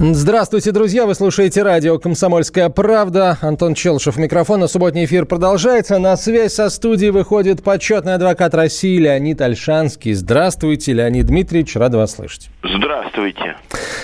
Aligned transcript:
Здравствуйте, 0.00 0.70
друзья! 0.70 1.06
Вы 1.06 1.16
слушаете 1.16 1.64
радио 1.64 1.98
«Комсомольская 1.98 2.68
правда». 2.68 3.36
Антон 3.42 3.74
Челшев, 3.74 4.16
микрофон. 4.16 4.62
А 4.62 4.68
субботний 4.68 5.06
эфир 5.06 5.26
продолжается. 5.26 5.98
На 5.98 6.16
связь 6.16 6.52
со 6.52 6.70
студией 6.70 7.10
выходит 7.10 7.64
почетный 7.64 8.14
адвокат 8.14 8.54
России 8.54 8.96
Леонид 8.96 9.40
Альшанский. 9.40 10.12
Здравствуйте, 10.12 10.92
Леонид 10.92 11.26
Дмитриевич. 11.26 11.74
Рад 11.74 11.96
вас 11.96 12.14
слышать. 12.14 12.48
Здравствуйте. 12.62 13.56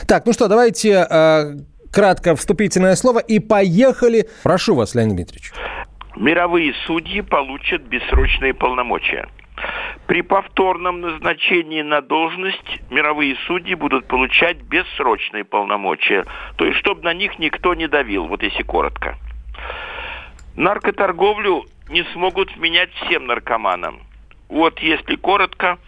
Так, 0.09 0.27
ну 0.27 0.33
что, 0.33 0.49
давайте 0.49 1.07
э, 1.09 1.59
кратко 1.93 2.35
вступительное 2.35 2.97
слово 2.97 3.21
и 3.21 3.39
поехали. 3.39 4.29
Прошу 4.43 4.75
вас, 4.75 4.97
Леонид 4.97 5.15
Дмитриевич. 5.15 5.53
Мировые 6.17 6.73
судьи 6.89 7.21
получат 7.21 7.83
бессрочные 7.83 8.53
полномочия. 8.53 9.29
При 10.07 10.23
повторном 10.23 11.01
назначении 11.01 11.83
на 11.83 12.03
должность 12.03 12.81
мировые 12.91 13.37
судьи 13.47 13.75
будут 13.75 14.07
получать 14.07 14.59
бессрочные 14.63 15.45
полномочия. 15.45 16.25
То 16.57 16.67
есть, 16.67 16.79
чтобы 16.79 17.03
на 17.03 17.15
них 17.15 17.39
никто 17.39 17.75
не 17.75 17.89
давил, 17.89 18.27
вот 18.27 18.43
если 18.43 18.63
коротко. 18.63 19.17
Наркоторговлю 20.57 21.65
не 21.89 22.03
смогут 22.13 22.55
вменять 22.57 22.93
всем 22.95 23.27
наркоманам. 23.27 24.01
Вот 24.49 24.79
если 24.81 25.17
коротко, 25.17 25.79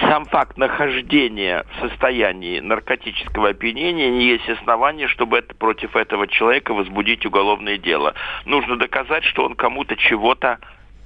сам 0.00 0.24
факт 0.24 0.56
нахождения 0.56 1.64
в 1.72 1.88
состоянии 1.88 2.60
наркотического 2.60 3.50
опьянения 3.50 4.10
не 4.10 4.26
есть 4.26 4.48
основание, 4.48 5.08
чтобы 5.08 5.38
это, 5.38 5.54
против 5.54 5.94
этого 5.94 6.26
человека 6.26 6.74
возбудить 6.74 7.24
уголовное 7.26 7.78
дело. 7.78 8.14
Нужно 8.44 8.76
доказать, 8.76 9.24
что 9.24 9.44
он 9.44 9.54
кому-то 9.54 9.96
чего-то 9.96 10.58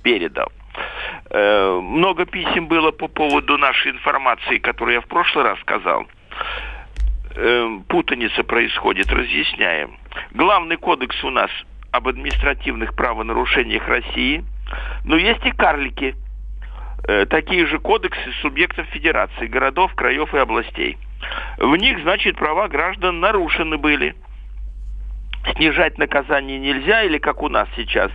передал. 0.03 0.51
Э, 1.31 1.81
много 1.83 2.25
писем 2.25 2.69
было 2.69 2.91
по 2.91 3.09
поводу 3.09 3.59
нашей 3.59 3.93
информации, 3.93 4.59
которую 4.59 4.95
я 4.95 5.01
в 5.01 5.07
прошлый 5.07 5.45
раз 5.45 5.61
сказал. 5.61 6.07
Э, 7.35 7.79
путаница 7.89 8.45
происходит, 8.45 9.13
разъясняем. 9.13 9.99
Главный 10.33 10.77
кодекс 10.77 11.23
у 11.25 11.31
нас 11.31 11.51
об 11.91 12.09
административных 12.09 12.95
правонарушениях 12.95 13.87
России, 13.89 14.45
но 15.05 15.17
есть 15.17 15.45
и 15.45 15.51
карлики. 15.53 16.15
Э, 17.07 17.27
такие 17.27 17.67
же 17.67 17.79
кодексы 17.79 18.33
субъектов 18.41 18.87
федерации, 18.89 19.47
городов, 19.47 19.95
краев 19.95 20.35
и 20.35 20.39
областей. 20.39 20.99
В 21.59 21.77
них, 21.77 22.01
значит, 22.01 22.37
права 22.37 22.69
граждан 22.69 23.21
нарушены 23.21 23.77
были– 23.77 24.15
снижать 25.55 25.99
наказание 25.99 26.59
нельзя, 26.59 27.03
или 27.03 27.19
как 27.19 27.43
у 27.43 27.49
нас 27.49 27.69
сейчас, 27.77 28.11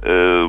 э, 0.00 0.48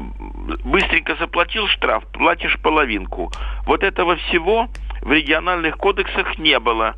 быстренько 0.63 1.15
заплатил 1.15 1.67
штраф, 1.67 2.05
платишь 2.11 2.59
половинку. 2.61 3.31
Вот 3.65 3.83
этого 3.83 4.15
всего 4.15 4.67
в 5.01 5.11
региональных 5.11 5.77
кодексах 5.77 6.37
не 6.37 6.59
было. 6.59 6.95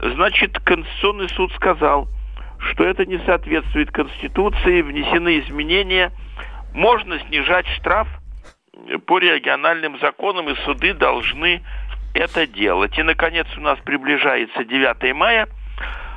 Значит, 0.00 0.58
Конституционный 0.60 1.28
суд 1.30 1.52
сказал, 1.54 2.08
что 2.58 2.84
это 2.84 3.04
не 3.06 3.18
соответствует 3.18 3.90
Конституции, 3.90 4.82
внесены 4.82 5.40
изменения, 5.40 6.12
можно 6.72 7.18
снижать 7.20 7.66
штраф 7.68 8.08
по 9.06 9.18
региональным 9.18 9.98
законам, 10.00 10.48
и 10.48 10.54
суды 10.64 10.94
должны 10.94 11.62
это 12.14 12.46
делать. 12.46 12.98
И, 12.98 13.02
наконец, 13.02 13.46
у 13.56 13.60
нас 13.60 13.78
приближается 13.80 14.64
9 14.64 15.14
мая– 15.14 15.48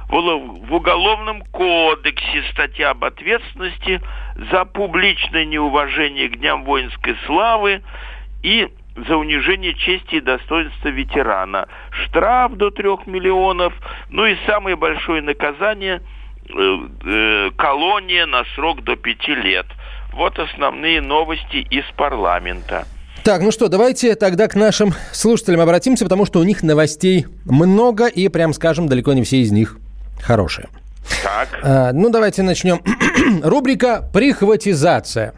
в 0.10 0.74
Уголовном 0.74 1.42
кодексе 1.52 2.44
статья 2.52 2.92
об 2.92 3.04
ответственности 3.04 4.02
за 4.36 4.66
публичное 4.66 5.46
неуважение 5.46 6.30
к 6.30 6.38
дням 6.38 6.64
воинской 6.64 7.16
славы 7.26 7.82
и 8.42 8.70
за 8.96 9.18
унижение 9.18 9.74
чести 9.74 10.16
и 10.16 10.22
достоинства 10.22 10.90
ветерана. 10.90 11.68
Штраф 11.92 12.54
до 12.54 12.70
трех 12.70 13.08
миллионов, 13.08 13.74
ну 14.10 14.26
и 14.26 14.36
самое 14.46 14.76
большое 14.76 15.22
наказание 15.22 16.02
э, 16.50 16.78
э, 17.06 17.52
колония 17.56 18.26
на 18.26 18.44
срок 18.56 18.84
до 18.84 18.96
пяти 18.96 19.34
лет. 19.34 19.66
Вот 20.14 20.38
основные 20.38 21.02
новости 21.02 21.58
из 21.58 21.86
парламента. 21.98 22.86
Так, 23.24 23.42
ну 23.42 23.52
что, 23.52 23.70
давайте 23.70 24.16
тогда 24.16 24.48
к 24.48 24.56
нашим 24.56 24.94
слушателям 25.12 25.62
обратимся, 25.62 26.04
потому 26.04 26.26
что 26.26 26.40
у 26.40 26.44
них 26.44 26.62
новостей 26.62 27.26
много, 27.46 28.08
и, 28.08 28.28
прям 28.28 28.54
скажем, 28.54 28.88
далеко 28.88 29.14
не 29.14 29.24
все 29.24 29.38
из 29.38 29.52
них 29.52 29.78
хорошие. 30.22 30.68
Так. 31.24 31.50
А, 31.64 31.92
ну, 31.94 32.10
давайте 32.10 32.44
начнем. 32.44 32.82
Рубрика 33.44 34.10
«Прихватизация». 34.14 35.34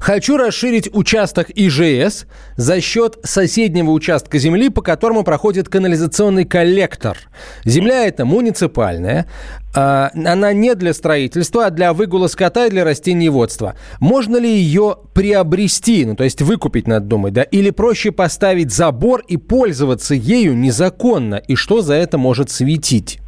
Хочу 0.00 0.36
расширить 0.38 0.88
участок 0.92 1.50
ИЖС 1.54 2.26
за 2.56 2.80
счет 2.80 3.18
соседнего 3.22 3.90
участка 3.90 4.38
земли, 4.38 4.68
по 4.70 4.82
которому 4.82 5.22
проходит 5.24 5.68
канализационный 5.68 6.44
коллектор. 6.44 7.18
Земля 7.64 8.06
эта 8.06 8.24
муниципальная. 8.24 9.26
А, 9.74 10.10
она 10.14 10.52
не 10.52 10.74
для 10.74 10.94
строительства, 10.94 11.66
а 11.66 11.70
для 11.70 11.92
выгула 11.92 12.26
скота 12.26 12.66
и 12.66 12.70
для 12.70 12.82
растениеводства. 12.84 13.76
Можно 14.00 14.38
ли 14.38 14.50
ее 14.50 14.96
приобрести, 15.14 16.04
ну 16.06 16.16
то 16.16 16.24
есть 16.24 16.42
выкупить, 16.42 16.88
надо 16.88 17.06
думать, 17.06 17.34
да? 17.34 17.42
Или 17.42 17.70
проще 17.70 18.10
поставить 18.10 18.72
забор 18.72 19.22
и 19.28 19.36
пользоваться 19.36 20.14
ею 20.14 20.56
незаконно? 20.56 21.36
И 21.36 21.54
что 21.54 21.82
за 21.82 21.94
это 21.94 22.18
может 22.18 22.50
светить? 22.50 23.19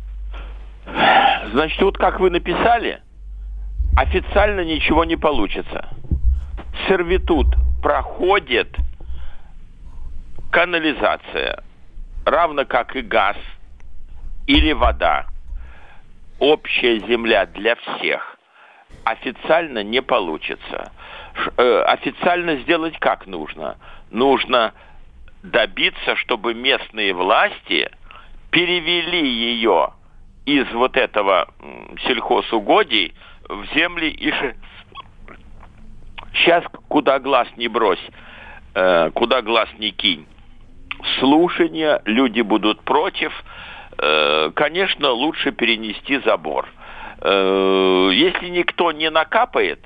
Значит, 0.84 1.80
вот 1.82 1.98
как 1.98 2.20
вы 2.20 2.30
написали, 2.30 3.00
официально 3.96 4.60
ничего 4.60 5.04
не 5.04 5.16
получится. 5.16 5.88
Сервитут 6.88 7.46
проходит 7.82 8.74
канализация, 10.50 11.62
равно 12.24 12.64
как 12.64 12.96
и 12.96 13.02
газ 13.02 13.36
или 14.46 14.72
вода. 14.72 15.26
Общая 16.38 16.98
земля 17.00 17.46
для 17.46 17.76
всех. 17.76 18.36
Официально 19.04 19.82
не 19.82 20.02
получится. 20.02 20.92
Э, 21.56 21.82
официально 21.86 22.56
сделать 22.56 22.98
как 22.98 23.26
нужно? 23.26 23.76
Нужно 24.10 24.72
добиться, 25.42 26.16
чтобы 26.16 26.54
местные 26.54 27.12
власти 27.14 27.90
перевели 28.50 29.26
ее 29.26 29.92
из 30.46 30.70
вот 30.72 30.96
этого 30.96 31.48
сельхозугодий 32.06 33.14
в 33.48 33.66
земли 33.74 34.08
и 34.08 34.32
сейчас 36.34 36.64
куда 36.88 37.18
глаз 37.18 37.48
не 37.56 37.68
брось, 37.68 38.04
э, 38.74 39.10
куда 39.14 39.42
глаз 39.42 39.68
не 39.78 39.90
кинь. 39.90 40.26
Слушания, 41.18 42.00
люди 42.04 42.40
будут 42.40 42.80
против. 42.82 43.32
Э, 43.98 44.50
конечно, 44.54 45.10
лучше 45.10 45.52
перенести 45.52 46.18
забор. 46.18 46.66
Э, 47.20 48.10
если 48.12 48.48
никто 48.48 48.92
не 48.92 49.10
накапает, 49.10 49.80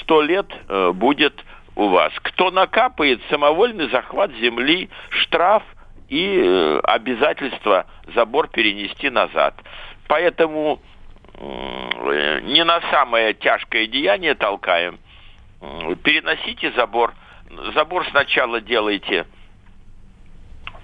сто 0.00 0.22
лет 0.22 0.46
будет 0.94 1.44
у 1.74 1.88
вас. 1.88 2.12
Кто 2.22 2.52
накапает, 2.52 3.20
самовольный 3.28 3.88
захват 3.90 4.30
земли, 4.32 4.88
штраф– 5.10 5.62
и 6.08 6.40
э, 6.42 6.80
обязательство 6.84 7.86
забор 8.14 8.48
перенести 8.48 9.10
назад. 9.10 9.54
Поэтому 10.08 10.80
э, 11.34 12.40
не 12.42 12.64
на 12.64 12.80
самое 12.90 13.34
тяжкое 13.34 13.86
деяние 13.86 14.34
толкаем. 14.34 14.98
Переносите 16.02 16.72
забор. 16.72 17.14
Забор 17.74 18.06
сначала 18.10 18.60
делайте 18.60 19.26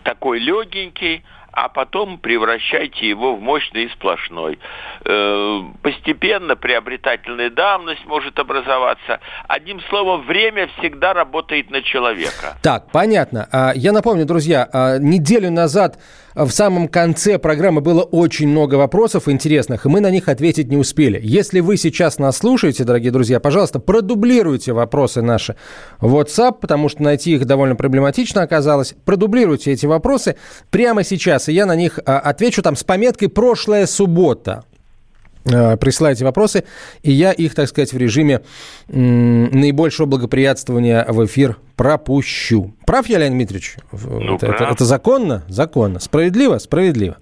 такой 0.05 0.39
легенький, 0.39 1.23
а 1.53 1.69
потом 1.69 2.19
превращайте 2.19 3.09
его 3.09 3.37
в 3.37 3.41
мощный 3.41 3.85
и 3.85 3.89
сплошной. 3.91 4.59
Э, 5.05 5.61
постепенно 5.83 6.57
приобретательная 6.57 7.51
давность 7.51 8.05
может 8.07 8.39
образоваться. 8.39 9.21
Одним 9.49 9.81
словом, 9.89 10.23
время 10.23 10.69
всегда 10.79 11.13
работает 11.13 11.71
на 11.71 11.83
человека. 11.83 12.57
Так, 12.63 12.91
понятно. 12.93 13.49
А, 13.53 13.73
я 13.75 13.93
напомню, 13.93 14.25
друзья, 14.27 14.69
а, 14.73 14.99
неделю 14.99 15.51
назад 15.51 15.99
в 16.47 16.51
самом 16.53 16.89
конце 16.89 17.39
программы 17.39 17.81
было 17.81 18.03
очень 18.03 18.49
много 18.49 18.77
вопросов 18.77 19.29
интересных, 19.29 19.85
и 19.85 19.89
мы 19.89 20.01
на 20.01 20.11
них 20.11 20.29
ответить 20.29 20.69
не 20.69 20.77
успели. 20.77 21.21
Если 21.23 21.61
вы 21.61 21.77
сейчас 21.77 22.19
нас 22.19 22.39
слушаете, 22.39 22.85
дорогие 22.85 23.13
друзья, 23.13 23.41
пожалуйста, 23.41 23.79
продублируйте 23.79 24.73
вопросы 24.73 25.23
наши 25.23 25.57
в 26.01 26.17
WhatsApp, 26.17 26.57
потому 26.61 26.89
что 26.89 27.03
найти 27.03 27.35
их 27.35 27.45
довольно 27.45 27.77
проблематично 27.77 28.43
оказалось. 28.43 28.95
Продублируйте 29.05 29.73
эти 29.73 29.87
вопросы 29.87 30.37
прямо 30.71 31.05
сейчас, 31.05 31.49
и 31.49 31.53
я 31.53 31.67
на 31.67 31.77
них 31.77 31.99
а, 32.07 32.19
отвечу 32.19 32.63
там 32.63 32.77
с 32.77 32.85
пометкой 32.85 33.29
«Прошлая 33.29 33.87
суббота». 33.87 34.65
Э, 35.45 35.77
присылайте 35.79 36.25
вопросы, 36.25 36.65
и 37.03 37.13
я 37.13 37.33
их, 37.33 37.55
так 37.55 37.69
сказать, 37.69 37.93
в 37.93 37.97
режиме 37.97 38.43
наибольшего 38.89 40.07
благоприятствования 40.07 41.05
в 41.09 41.25
эфир 41.25 41.57
пропущу. 41.77 42.75
Прав 42.91 43.07
я, 43.07 43.19
Леонид 43.19 43.37
Дмитриевич? 43.37 43.77
Ну, 43.93 44.35
это, 44.35 44.47
это, 44.49 44.65
это 44.65 44.85
законно? 44.85 45.45
Законно. 45.47 46.01
Справедливо? 46.01 46.59
Справедливо. 46.59 47.19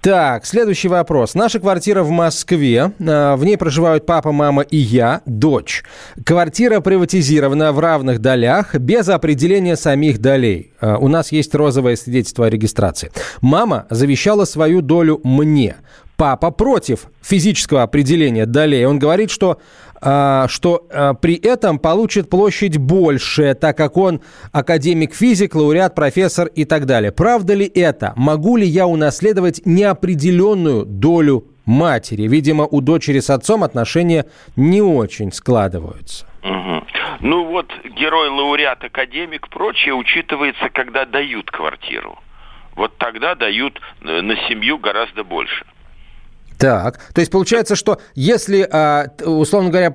Так, 0.00 0.44
следующий 0.44 0.88
вопрос. 0.88 1.34
Наша 1.34 1.60
квартира 1.60 2.02
в 2.02 2.10
Москве. 2.10 2.90
Э, 2.98 3.36
в 3.36 3.44
ней 3.44 3.56
проживают 3.56 4.06
папа, 4.06 4.32
мама 4.32 4.62
и 4.62 4.76
я, 4.76 5.20
дочь. 5.24 5.84
Квартира 6.24 6.80
приватизирована 6.80 7.70
в 7.70 7.78
равных 7.78 8.18
долях, 8.18 8.74
без 8.74 9.08
определения 9.08 9.76
самих 9.76 10.20
долей. 10.20 10.72
Э, 10.80 10.96
у 10.96 11.06
нас 11.06 11.30
есть 11.30 11.54
розовое 11.54 11.94
свидетельство 11.94 12.46
о 12.46 12.50
регистрации. 12.50 13.12
Мама 13.40 13.86
завещала 13.90 14.46
свою 14.46 14.82
долю 14.82 15.20
мне. 15.22 15.76
Папа 16.16 16.50
против 16.50 17.06
физического 17.22 17.84
определения 17.84 18.46
долей. 18.46 18.84
Он 18.84 18.98
говорит, 18.98 19.30
что, 19.30 19.58
что 20.00 20.86
э, 20.90 21.14
при 21.20 21.34
этом 21.34 21.78
получит 21.78 22.30
площадь 22.30 22.76
больше, 22.76 23.54
так 23.54 23.76
как 23.76 23.96
он 23.96 24.20
академик 24.52 25.14
физик, 25.14 25.54
лауреат, 25.54 25.94
профессор 25.94 26.46
и 26.46 26.64
так 26.64 26.86
далее. 26.86 27.10
Правда 27.12 27.54
ли 27.54 27.66
это? 27.66 28.12
Могу 28.16 28.56
ли 28.56 28.66
я 28.66 28.86
унаследовать 28.86 29.62
неопределенную 29.64 30.84
долю 30.84 31.46
матери? 31.66 32.28
Видимо, 32.28 32.66
у 32.66 32.80
дочери 32.80 33.20
с 33.20 33.30
отцом 33.30 33.64
отношения 33.64 34.26
не 34.56 34.82
очень 34.82 35.32
складываются. 35.32 36.26
Угу. 36.42 36.84
Ну 37.20 37.44
вот 37.46 37.66
герой, 37.84 38.28
лауреат, 38.28 38.84
академик, 38.84 39.48
прочее 39.48 39.94
учитывается, 39.94 40.68
когда 40.72 41.04
дают 41.04 41.50
квартиру. 41.50 42.18
Вот 42.76 42.96
тогда 42.98 43.34
дают 43.34 43.80
э, 44.02 44.20
на 44.20 44.36
семью 44.48 44.78
гораздо 44.78 45.24
больше. 45.24 45.66
Так, 46.58 46.98
то 47.14 47.20
есть 47.20 47.30
получается, 47.30 47.76
что 47.76 47.98
если, 48.16 48.68
а, 48.70 49.06
условно 49.24 49.70
говоря, 49.70 49.94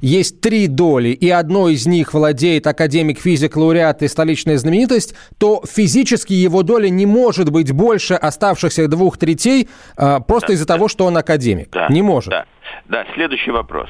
есть 0.00 0.40
три 0.40 0.68
доли, 0.68 1.08
и 1.08 1.28
одной 1.28 1.74
из 1.74 1.86
них 1.86 2.14
владеет 2.14 2.66
академик, 2.68 3.18
физик, 3.18 3.56
лауреат 3.56 4.02
и 4.02 4.08
столичная 4.08 4.56
знаменитость, 4.56 5.16
то 5.38 5.62
физически 5.68 6.32
его 6.32 6.62
доля 6.62 6.88
не 6.88 7.06
может 7.06 7.50
быть 7.50 7.72
больше 7.72 8.14
оставшихся 8.14 8.86
двух 8.86 9.18
третей 9.18 9.68
а, 9.96 10.20
просто 10.20 10.48
да, 10.48 10.54
из-за 10.54 10.66
да. 10.66 10.74
того, 10.74 10.88
что 10.88 11.06
он 11.06 11.16
академик. 11.16 11.70
Да, 11.70 11.88
не 11.88 12.02
может. 12.02 12.30
Да, 12.30 12.44
да, 12.86 13.04
следующий 13.14 13.50
вопрос. 13.50 13.88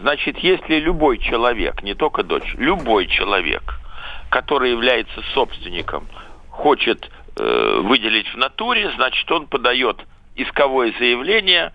Значит, 0.00 0.38
если 0.38 0.76
любой 0.76 1.18
человек, 1.18 1.82
не 1.82 1.94
только 1.94 2.22
дочь, 2.22 2.54
любой 2.58 3.06
человек, 3.06 3.62
который 4.28 4.70
является 4.70 5.20
собственником, 5.34 6.06
хочет 6.50 7.10
э, 7.36 7.80
выделить 7.82 8.28
в 8.28 8.36
натуре, 8.36 8.92
значит, 8.96 9.30
он 9.32 9.46
подает 9.46 9.96
исковое 10.36 10.92
заявление 10.98 11.72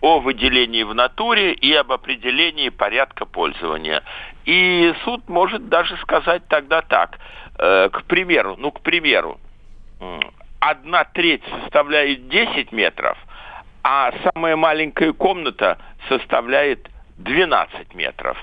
о 0.00 0.20
выделении 0.20 0.82
в 0.82 0.94
натуре 0.94 1.52
и 1.52 1.72
об 1.74 1.92
определении 1.92 2.68
порядка 2.68 3.24
пользования. 3.24 4.02
И 4.44 4.94
суд 5.04 5.28
может 5.28 5.68
даже 5.68 5.96
сказать 5.98 6.46
тогда 6.48 6.82
так, 6.82 7.18
э, 7.58 7.88
к 7.88 8.04
примеру, 8.04 8.56
ну, 8.58 8.70
к 8.70 8.80
примеру, 8.80 9.40
одна 10.60 11.04
треть 11.04 11.42
составляет 11.62 12.28
10 12.28 12.72
метров, 12.72 13.18
а 13.82 14.12
самая 14.22 14.56
маленькая 14.56 15.12
комната 15.12 15.78
составляет 16.08 16.88
12 17.18 17.94
метров. 17.94 18.36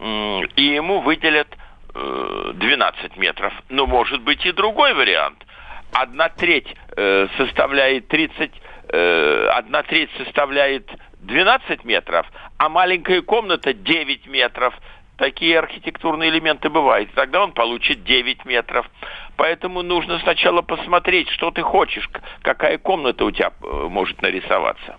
И 0.00 0.62
ему 0.62 1.00
выделят 1.00 1.48
12 1.94 3.04
э, 3.04 3.08
метров. 3.20 3.52
Но 3.68 3.86
может 3.86 4.20
быть 4.22 4.44
и 4.46 4.52
другой 4.52 4.94
вариант. 4.94 5.44
Одна 5.92 6.28
треть 6.28 6.74
э, 6.96 7.26
составляет 7.36 8.08
30 8.08 8.52
э, 8.92 9.48
одна 9.52 9.82
треть 9.82 10.10
составляет 10.16 10.90
12 11.20 11.84
метров, 11.84 12.26
а 12.58 12.68
маленькая 12.68 13.22
комната 13.22 13.72
9 13.72 14.26
метров. 14.26 14.74
Такие 15.16 15.58
архитектурные 15.58 16.30
элементы 16.30 16.70
бывают. 16.70 17.12
Тогда 17.14 17.42
он 17.42 17.52
получит 17.52 18.04
9 18.04 18.44
метров. 18.44 18.88
Поэтому 19.36 19.82
нужно 19.82 20.20
сначала 20.20 20.62
посмотреть, 20.62 21.28
что 21.30 21.50
ты 21.50 21.62
хочешь, 21.62 22.08
какая 22.42 22.78
комната 22.78 23.24
у 23.24 23.30
тебя 23.32 23.50
э, 23.62 23.86
может 23.88 24.22
нарисоваться. 24.22 24.96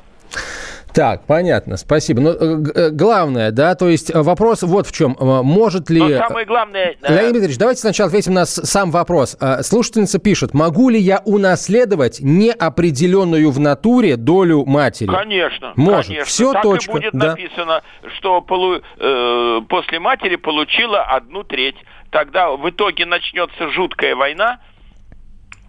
Так, 0.93 1.25
понятно, 1.25 1.77
спасибо. 1.77 2.21
Но 2.21 2.31
э, 2.31 2.35
э, 2.75 2.89
главное, 2.89 3.51
да, 3.51 3.75
то 3.75 3.87
есть 3.87 4.09
э, 4.13 4.21
вопрос 4.21 4.63
вот 4.63 4.87
в 4.87 4.91
чем. 4.91 5.15
Может 5.19 5.89
ли... 5.89 6.01
Но 6.01 6.17
самое 6.17 6.45
главное... 6.45 6.95
Леонид 7.01 7.31
Дмитриевич, 7.31 7.57
давайте 7.57 7.81
сначала 7.81 8.07
ответим 8.07 8.33
на 8.33 8.45
сам 8.45 8.91
вопрос. 8.91 9.37
Слушательница 9.61 10.19
пишет, 10.19 10.53
могу 10.53 10.89
ли 10.89 10.99
я 10.99 11.21
унаследовать 11.25 12.19
неопределенную 12.21 13.51
в 13.51 13.59
натуре 13.59 14.15
долю 14.15 14.65
матери? 14.65 15.09
Конечно. 15.09 15.73
Может. 15.75 16.07
Конечно. 16.07 16.25
Все, 16.25 16.53
так 16.53 16.63
точка. 16.63 16.91
и 16.91 16.95
будет 16.95 17.13
да. 17.13 17.27
написано, 17.27 17.81
что 18.17 18.41
полу... 18.41 18.81
э, 18.97 19.61
после 19.69 19.99
матери 19.99 20.35
получила 20.35 21.03
одну 21.03 21.43
треть. 21.43 21.75
Тогда 22.09 22.51
в 22.51 22.67
итоге 22.69 23.05
начнется 23.05 23.69
жуткая 23.71 24.15
война. 24.15 24.59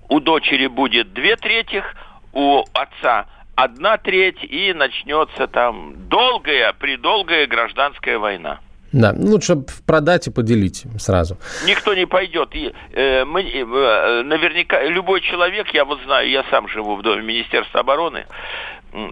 У 0.09 0.21
дочери 0.21 0.67
будет 0.67 1.13
две 1.13 1.37
трети, 1.37 1.85
у 2.33 2.65
отца 2.73 3.27
одна 3.63 3.99
треть, 3.99 4.43
и 4.43 4.73
начнется 4.73 5.47
там 5.47 5.95
долгая, 6.09 6.73
придолгая 6.73 7.47
гражданская 7.47 8.19
война. 8.19 8.61
Да, 8.93 9.15
лучше 9.17 9.57
продать 9.87 10.27
и 10.27 10.31
поделить 10.31 10.85
сразу. 10.99 11.37
Никто 11.65 11.95
не 11.95 12.07
пойдет. 12.07 12.55
И, 12.55 12.73
э, 12.93 13.25
мы, 13.25 13.43
э, 13.43 14.23
наверняка 14.23 14.83
любой 14.83 15.21
человек, 15.21 15.69
я 15.75 15.85
вот 15.85 16.01
знаю, 16.03 16.29
я 16.29 16.45
сам 16.51 16.67
живу 16.69 16.97
в 16.97 17.03
доме 17.03 17.23
Министерства 17.23 17.81
обороны, 17.81 18.25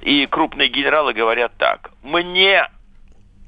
и 0.03 0.27
крупные 0.27 0.69
генералы 0.69 1.13
говорят 1.13 1.53
так: 1.59 1.91
мне 2.03 2.69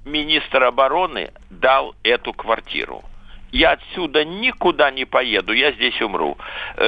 министр 0.04 0.64
обороны 0.64 1.32
дал 1.50 1.94
эту 2.04 2.32
квартиру 2.32 3.02
я 3.52 3.72
отсюда 3.72 4.24
никуда 4.24 4.90
не 4.90 5.04
поеду, 5.04 5.52
я 5.52 5.72
здесь 5.72 6.00
умру. 6.00 6.36
Э, 6.76 6.86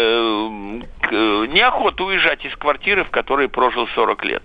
неохота 1.11 2.05
уезжать 2.05 2.44
из 2.44 2.55
квартиры, 2.56 3.05
в 3.05 3.11
которой 3.11 3.49
прожил 3.49 3.87
40 3.94 4.25
лет. 4.25 4.43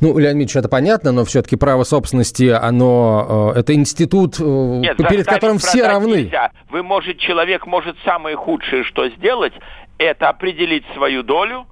Ну, 0.00 0.18
Леонид 0.18 0.48
Ильич, 0.48 0.56
это 0.56 0.68
понятно, 0.68 1.12
но 1.12 1.24
все-таки 1.24 1.56
право 1.56 1.84
собственности, 1.84 2.48
оно, 2.48 3.52
э, 3.54 3.60
это 3.60 3.74
институт, 3.74 4.40
э, 4.40 4.42
Нет, 4.42 4.96
перед 4.96 5.26
которым 5.26 5.58
все 5.58 5.86
равны. 5.86 6.22
Нельзя. 6.22 6.52
Вы 6.70 6.82
можете, 6.82 7.18
человек 7.20 7.66
может 7.66 7.96
самое 8.04 8.36
худшее, 8.36 8.84
что 8.84 9.08
сделать, 9.10 9.52
это 9.98 10.28
определить 10.28 10.84
свою 10.94 11.22
долю, 11.22 11.66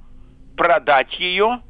продать 0.57 1.19
ее, 1.19 1.61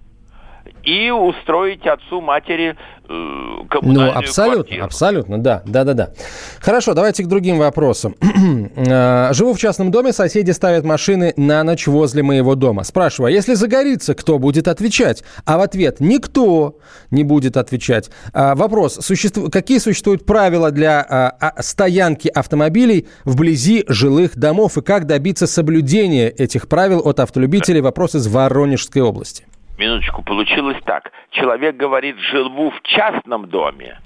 и 0.84 1.10
устроить 1.10 1.86
отцу, 1.86 2.20
матери 2.20 2.76
э, 3.08 3.66
коммунальную 3.68 4.12
Ну, 4.12 4.18
абсолютно, 4.18 4.62
квартиру. 4.62 4.84
абсолютно, 4.84 5.38
да, 5.38 5.62
да, 5.66 5.84
да, 5.84 5.92
да. 5.92 6.10
Хорошо, 6.60 6.94
давайте 6.94 7.24
к 7.24 7.26
другим 7.26 7.58
вопросам. 7.58 8.14
Э, 8.76 9.32
живу 9.32 9.54
в 9.54 9.58
частном 9.58 9.90
доме, 9.90 10.12
соседи 10.12 10.50
ставят 10.52 10.84
машины 10.84 11.34
на 11.36 11.62
ночь 11.64 11.86
возле 11.86 12.22
моего 12.22 12.54
дома. 12.54 12.84
Спрашиваю, 12.84 13.28
а 13.28 13.30
если 13.30 13.54
загорится, 13.54 14.14
кто 14.14 14.38
будет 14.38 14.68
отвечать? 14.68 15.24
А 15.44 15.58
в 15.58 15.60
ответ 15.60 16.00
никто 16.00 16.78
не 17.10 17.24
будет 17.24 17.56
отвечать. 17.56 18.10
А, 18.32 18.54
вопрос, 18.54 18.98
существу... 19.00 19.50
какие 19.50 19.78
существуют 19.78 20.24
правила 20.24 20.70
для 20.70 21.04
а, 21.08 21.36
а, 21.40 21.62
стоянки 21.62 22.28
автомобилей 22.28 23.08
вблизи 23.24 23.84
жилых 23.88 24.36
домов 24.36 24.78
и 24.78 24.82
как 24.82 25.06
добиться 25.06 25.46
соблюдения 25.46 26.28
этих 26.28 26.68
правил 26.68 27.00
от 27.04 27.20
автолюбителей? 27.20 27.80
Вопрос 27.80 28.14
из 28.14 28.26
Воронежской 28.28 29.02
области 29.02 29.44
минуточку, 29.78 30.22
получилось 30.22 30.78
так. 30.84 31.12
Человек 31.30 31.76
говорит, 31.76 32.16
живу 32.18 32.70
в 32.70 32.82
частном 32.82 33.48
доме, 33.48 33.98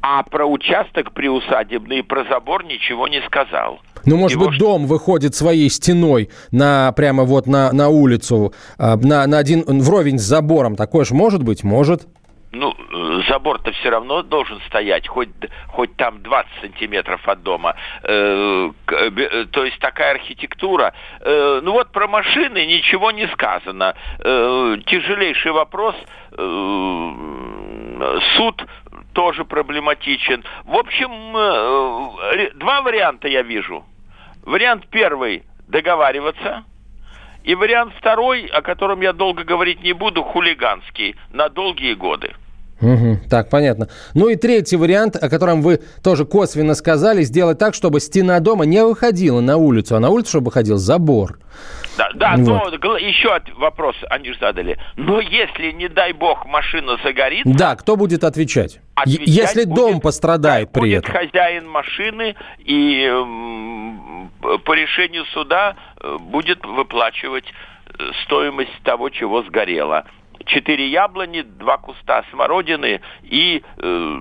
а 0.00 0.22
про 0.22 0.46
участок 0.46 1.12
приусадебный 1.12 1.98
и 1.98 2.02
про 2.02 2.24
забор 2.24 2.64
ничего 2.64 3.08
не 3.08 3.20
сказал. 3.22 3.80
Ну, 4.04 4.16
может 4.16 4.38
Его... 4.38 4.48
быть, 4.48 4.58
дом 4.58 4.86
выходит 4.86 5.34
своей 5.34 5.68
стеной 5.68 6.30
на, 6.50 6.92
прямо 6.92 7.24
вот 7.24 7.46
на, 7.46 7.72
на 7.72 7.88
улицу, 7.88 8.54
а, 8.78 8.96
на, 8.96 9.26
на 9.26 9.38
один, 9.38 9.64
вровень 9.66 10.18
с 10.18 10.22
забором. 10.22 10.76
Такое 10.76 11.04
же 11.04 11.14
может 11.14 11.42
быть? 11.42 11.64
Может 11.64 12.06
ну, 12.52 12.74
э, 12.74 13.22
забор-то 13.28 13.72
все 13.72 13.90
равно 13.90 14.22
должен 14.22 14.60
стоять, 14.62 15.06
хоть, 15.06 15.28
хоть 15.68 15.94
там 15.96 16.22
20 16.22 16.50
сантиметров 16.60 17.20
от 17.28 17.42
дома. 17.42 17.74
Э, 18.02 18.70
э, 18.86 19.46
то 19.50 19.64
есть 19.64 19.78
такая 19.78 20.12
архитектура. 20.12 20.94
Э, 21.20 21.60
ну 21.62 21.72
вот 21.72 21.92
про 21.92 22.08
машины 22.08 22.66
ничего 22.66 23.10
не 23.10 23.26
сказано. 23.28 23.94
Э, 24.18 24.76
тяжелейший 24.86 25.52
вопрос. 25.52 25.94
Э, 26.32 28.18
суд 28.36 28.64
тоже 29.12 29.44
проблематичен. 29.44 30.44
В 30.64 30.76
общем, 30.76 31.36
э, 31.36 32.50
два 32.54 32.82
варианта 32.82 33.28
я 33.28 33.42
вижу. 33.42 33.84
Вариант 34.44 34.86
первый– 34.90 35.42
договариваться. 35.68 36.64
И 37.44 37.54
вариант 37.54 37.94
второй, 37.96 38.46
о 38.46 38.62
котором 38.62 39.00
я 39.00 39.12
долго 39.12 39.44
говорить 39.44 39.82
не 39.82 39.92
буду, 39.92 40.22
хулиганский, 40.22 41.16
на 41.30 41.48
долгие 41.48 41.94
годы. 41.94 42.34
Угу, 42.80 43.20
так, 43.28 43.50
понятно. 43.50 43.88
Ну 44.14 44.28
и 44.28 44.36
третий 44.36 44.76
вариант, 44.76 45.16
о 45.16 45.28
котором 45.28 45.62
вы 45.62 45.80
тоже 46.02 46.24
косвенно 46.24 46.74
сказали, 46.74 47.22
сделать 47.22 47.58
так, 47.58 47.74
чтобы 47.74 48.00
стена 48.00 48.38
дома 48.40 48.66
не 48.66 48.84
выходила 48.84 49.40
на 49.40 49.56
улицу, 49.56 49.96
а 49.96 50.00
на 50.00 50.10
улицу, 50.10 50.30
чтобы 50.30 50.46
выходил 50.46 50.76
забор. 50.76 51.38
Да, 51.96 52.10
да 52.14 52.34
вот. 52.36 52.80
но 52.80 52.96
еще 52.96 53.40
вопрос 53.56 53.96
они 54.08 54.32
задали. 54.40 54.78
Но 54.96 55.20
если, 55.20 55.72
не 55.72 55.88
дай 55.88 56.12
бог, 56.12 56.46
машина 56.46 56.96
загорится... 57.02 57.52
Да, 57.52 57.74
кто 57.74 57.96
будет 57.96 58.22
отвечать? 58.22 58.80
отвечать 58.94 59.26
если 59.26 59.64
будет, 59.64 59.74
дом 59.74 60.00
пострадает 60.00 60.68
да, 60.68 60.80
при 60.80 60.80
будет 60.80 61.04
этом. 61.04 61.14
хозяин 61.14 61.68
машины 61.68 62.36
и 62.58 63.10
э, 63.10 64.58
по 64.64 64.72
решению 64.72 65.24
суда 65.26 65.74
э, 66.00 66.16
будет 66.20 66.64
выплачивать 66.64 67.46
э, 67.46 68.10
стоимость 68.24 68.80
того, 68.84 69.08
чего 69.08 69.42
сгорело 69.42 70.04
четыре 70.48 70.88
яблони, 70.88 71.42
два 71.42 71.78
куста 71.78 72.24
смородины 72.30 73.00
и 73.22 73.62
э, 73.76 74.20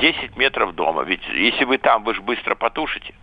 10 0.00 0.36
метров 0.36 0.74
дома. 0.74 1.02
Ведь 1.04 1.26
если 1.28 1.64
вы 1.64 1.78
там, 1.78 2.04
вы 2.04 2.14
же 2.14 2.22
быстро 2.22 2.54
потушите. 2.54 3.14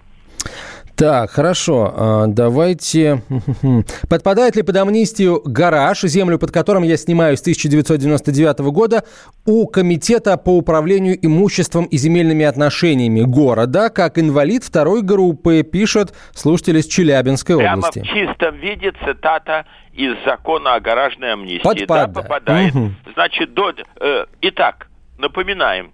Так, 0.96 1.32
хорошо. 1.32 1.94
А, 1.96 2.28
давайте... 2.28 3.22
Подпадает 4.10 4.56
ли 4.56 4.64
под 4.64 4.78
амнистию 4.78 5.42
гараж, 5.46 6.02
землю 6.04 6.40
под 6.40 6.52
которым 6.52 6.84
я 6.84 6.96
снимаю 6.96 7.36
с 7.36 7.42
1999 7.42 8.60
года, 8.72 9.04
у 9.46 9.68
Комитета 9.68 10.38
по 10.38 10.56
управлению 10.58 11.18
имуществом 11.22 11.86
и 11.86 11.98
земельными 11.98 12.46
отношениями 12.46 13.22
города, 13.22 13.90
как 13.90 14.18
инвалид 14.18 14.64
второй 14.64 15.02
группы, 15.02 15.64
пишет 15.64 16.14
слушатель 16.34 16.78
из 16.78 16.88
Челябинской 16.88 17.58
Прямо 17.58 17.80
области. 17.80 18.00
Прямо 18.00 18.12
в 18.12 18.28
чистом 18.28 18.56
виде 18.60 18.94
цитата 19.04 19.66
из 19.94 20.16
закона 20.26 20.76
о 20.76 20.80
гаражной 20.80 21.34
амнистии. 21.34 21.64
Подпадает. 21.64 22.12
Да, 22.14 22.22
попадает. 22.22 22.76
Угу. 22.76 22.92
Значит, 23.14 23.54
до... 23.54 23.74
Э, 24.00 24.26
итак, 24.42 24.88
напоминаем. 25.18 25.92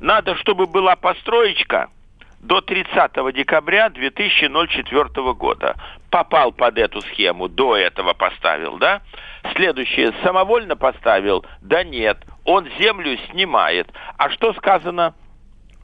Надо, 0.00 0.36
чтобы 0.36 0.66
была 0.66 0.96
построечка 0.96 1.88
до 2.40 2.60
30 2.60 3.34
декабря 3.34 3.88
2004 3.90 5.32
года. 5.34 5.76
Попал 6.10 6.52
под 6.52 6.78
эту 6.78 7.00
схему, 7.02 7.48
до 7.48 7.76
этого 7.76 8.14
поставил, 8.14 8.78
да? 8.78 9.02
Следующее, 9.54 10.12
самовольно 10.22 10.76
поставил? 10.76 11.44
Да 11.60 11.84
нет, 11.84 12.18
он 12.44 12.68
землю 12.78 13.18
снимает. 13.30 13.92
А 14.16 14.30
что 14.30 14.52
сказано 14.54 15.14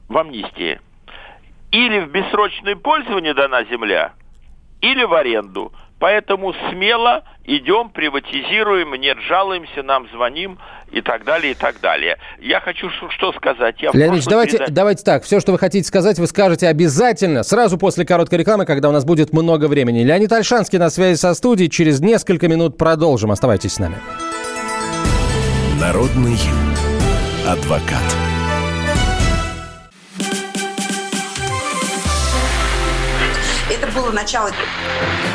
в 0.07 0.17
амнистии? 0.17 0.79
Или 1.71 1.99
в 1.99 2.11
бессрочное 2.11 2.75
пользование 2.75 3.33
дана 3.33 3.63
земля, 3.65 4.13
или 4.81 5.03
в 5.03 5.13
аренду– 5.13 5.73
Поэтому 5.99 6.53
смело 6.69 7.23
идем, 7.45 7.89
приватизируем, 7.89 8.93
нет, 8.95 9.17
жалуемся, 9.27 9.81
нам 9.81 10.07
звоним 10.09 10.59
и 10.91 11.01
так 11.01 11.23
далее, 11.23 11.51
и 11.51 11.55
так 11.55 11.79
далее. 11.79 12.17
Я 12.39 12.59
хочу 12.59 12.89
что 13.09 13.31
сказать. 13.33 13.81
Я 13.81 13.91
Леонид 13.93 14.25
давайте, 14.25 14.57
передач... 14.57 14.73
давайте 14.73 15.03
так. 15.03 15.23
Все, 15.23 15.39
что 15.39 15.53
вы 15.53 15.59
хотите 15.59 15.87
сказать, 15.87 16.19
вы 16.19 16.27
скажете 16.27 16.67
обязательно 16.67 17.43
сразу 17.43 17.77
после 17.77 18.05
короткой 18.05 18.39
рекламы, 18.39 18.65
когда 18.65 18.89
у 18.89 18.91
нас 18.91 19.05
будет 19.05 19.31
много 19.31 19.67
времени. 19.67 20.03
Леонид 20.03 20.31
Альшанский 20.31 20.79
на 20.79 20.89
связи 20.89 21.17
со 21.17 21.33
студией. 21.33 21.69
Через 21.69 22.01
несколько 22.01 22.47
минут 22.47 22.77
продолжим. 22.77 23.31
Оставайтесь 23.31 23.73
с 23.73 23.79
нами. 23.79 23.95
Народный 25.79 26.37
адвокат. 27.47 28.03
Это 33.69 33.87
было 33.93 34.11
начало 34.11 34.49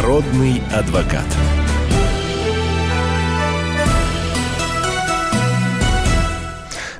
Народный 0.00 0.62
адвокат. 0.74 1.26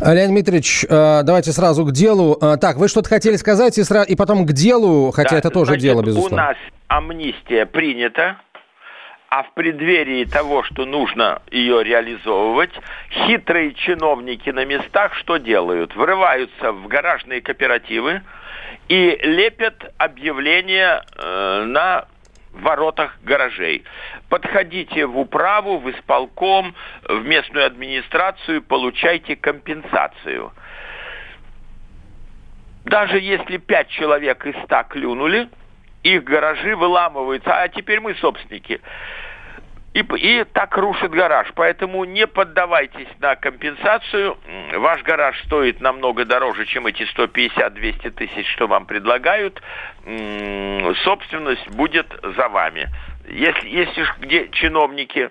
Леонид 0.00 0.28
Дмитриевич, 0.28 0.84
э, 0.84 1.22
давайте 1.22 1.52
сразу 1.52 1.86
к 1.86 1.92
делу. 1.92 2.36
Э, 2.42 2.58
так, 2.60 2.76
вы 2.76 2.88
что-то 2.88 3.08
хотели 3.08 3.36
сказать 3.36 3.78
и, 3.78 3.84
сразу, 3.84 4.06
и 4.06 4.16
потом 4.16 4.44
к 4.44 4.52
делу, 4.52 5.12
хотя 5.12 5.30
да, 5.30 5.38
это 5.38 5.50
тоже 5.50 5.70
значит, 5.70 5.82
дело, 5.82 6.02
безусловно. 6.02 6.36
У 6.36 6.46
нас 6.48 6.56
амнистия 6.88 7.64
принята, 7.64 8.36
а 9.30 9.44
в 9.44 9.54
преддверии 9.54 10.26
того, 10.26 10.62
что 10.64 10.84
нужно 10.84 11.40
ее 11.50 11.82
реализовывать, 11.82 12.72
хитрые 13.26 13.72
чиновники 13.72 14.50
на 14.50 14.66
местах 14.66 15.14
что 15.14 15.38
делают? 15.38 15.96
Врываются 15.96 16.72
в 16.72 16.86
гаражные 16.86 17.40
кооперативы 17.40 18.20
и 18.88 19.18
лепят 19.22 19.90
объявления 19.96 21.02
э, 21.16 21.64
на 21.66 22.04
в 22.52 22.62
воротах 22.62 23.18
гаражей. 23.22 23.84
Подходите 24.28 25.06
в 25.06 25.18
управу, 25.18 25.78
в 25.78 25.90
исполком, 25.90 26.74
в 27.08 27.24
местную 27.24 27.66
администрацию, 27.66 28.62
получайте 28.62 29.36
компенсацию. 29.36 30.52
Даже 32.84 33.20
если 33.20 33.58
пять 33.58 33.88
человек 33.88 34.46
из 34.46 34.56
ста 34.64 34.84
клюнули, 34.84 35.48
их 36.02 36.24
гаражи 36.24 36.74
выламываются, 36.74 37.52
а 37.54 37.68
теперь 37.68 38.00
мы 38.00 38.14
собственники 38.14 38.80
и, 39.92 40.00
и 40.00 40.44
так 40.44 40.76
рушит 40.76 41.10
гараж. 41.10 41.48
Поэтому 41.54 42.04
не 42.04 42.26
поддавайтесь 42.26 43.08
на 43.18 43.36
компенсацию. 43.36 44.38
Ваш 44.74 45.02
гараж 45.02 45.40
стоит 45.44 45.80
намного 45.80 46.24
дороже, 46.24 46.66
чем 46.66 46.86
эти 46.86 47.02
150-200 47.14 48.10
тысяч, 48.10 48.46
что 48.52 48.66
вам 48.68 48.86
предлагают. 48.86 49.60
Собственность 51.02 51.68
будет 51.70 52.06
за 52.22 52.48
вами. 52.48 52.88
Если, 53.28 53.68
если 53.68 54.06
где 54.20 54.48
чиновники 54.48 55.30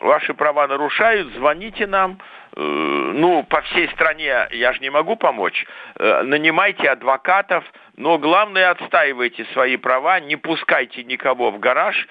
ваши 0.00 0.34
права 0.34 0.66
нарушают, 0.66 1.32
звоните 1.34 1.86
нам. 1.86 2.18
Э, 2.56 2.60
ну, 2.60 3.42
по 3.44 3.60
всей 3.62 3.88
стране 3.90 4.48
я 4.52 4.72
же 4.72 4.80
не 4.80 4.90
могу 4.90 5.16
помочь. 5.16 5.66
Э, 5.98 6.22
нанимайте 6.22 6.88
адвокатов, 6.88 7.64
но 7.96 8.18
главное 8.18 8.70
отстаивайте 8.70 9.44
свои 9.52 9.76
права, 9.76 10.20
не 10.20 10.36
пускайте 10.36 11.04
никого 11.04 11.50
в 11.50 11.58
гараж 11.58 12.06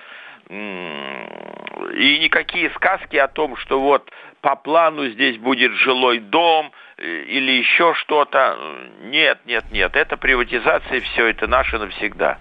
и 1.93 2.19
никакие 2.19 2.69
сказки 2.71 3.15
о 3.17 3.27
том, 3.27 3.57
что 3.57 3.79
вот 3.79 4.09
по 4.41 4.55
плану 4.55 5.07
здесь 5.09 5.37
будет 5.37 5.71
жилой 5.73 6.19
дом 6.19 6.71
э, 6.97 7.05
или 7.05 7.51
еще 7.51 7.93
что-то. 7.95 8.57
Нет, 9.03 9.39
нет, 9.45 9.65
нет. 9.71 9.95
Это 9.95 10.17
приватизация, 10.17 11.01
все 11.01 11.27
это 11.27 11.47
наше 11.47 11.77
навсегда. 11.77 12.37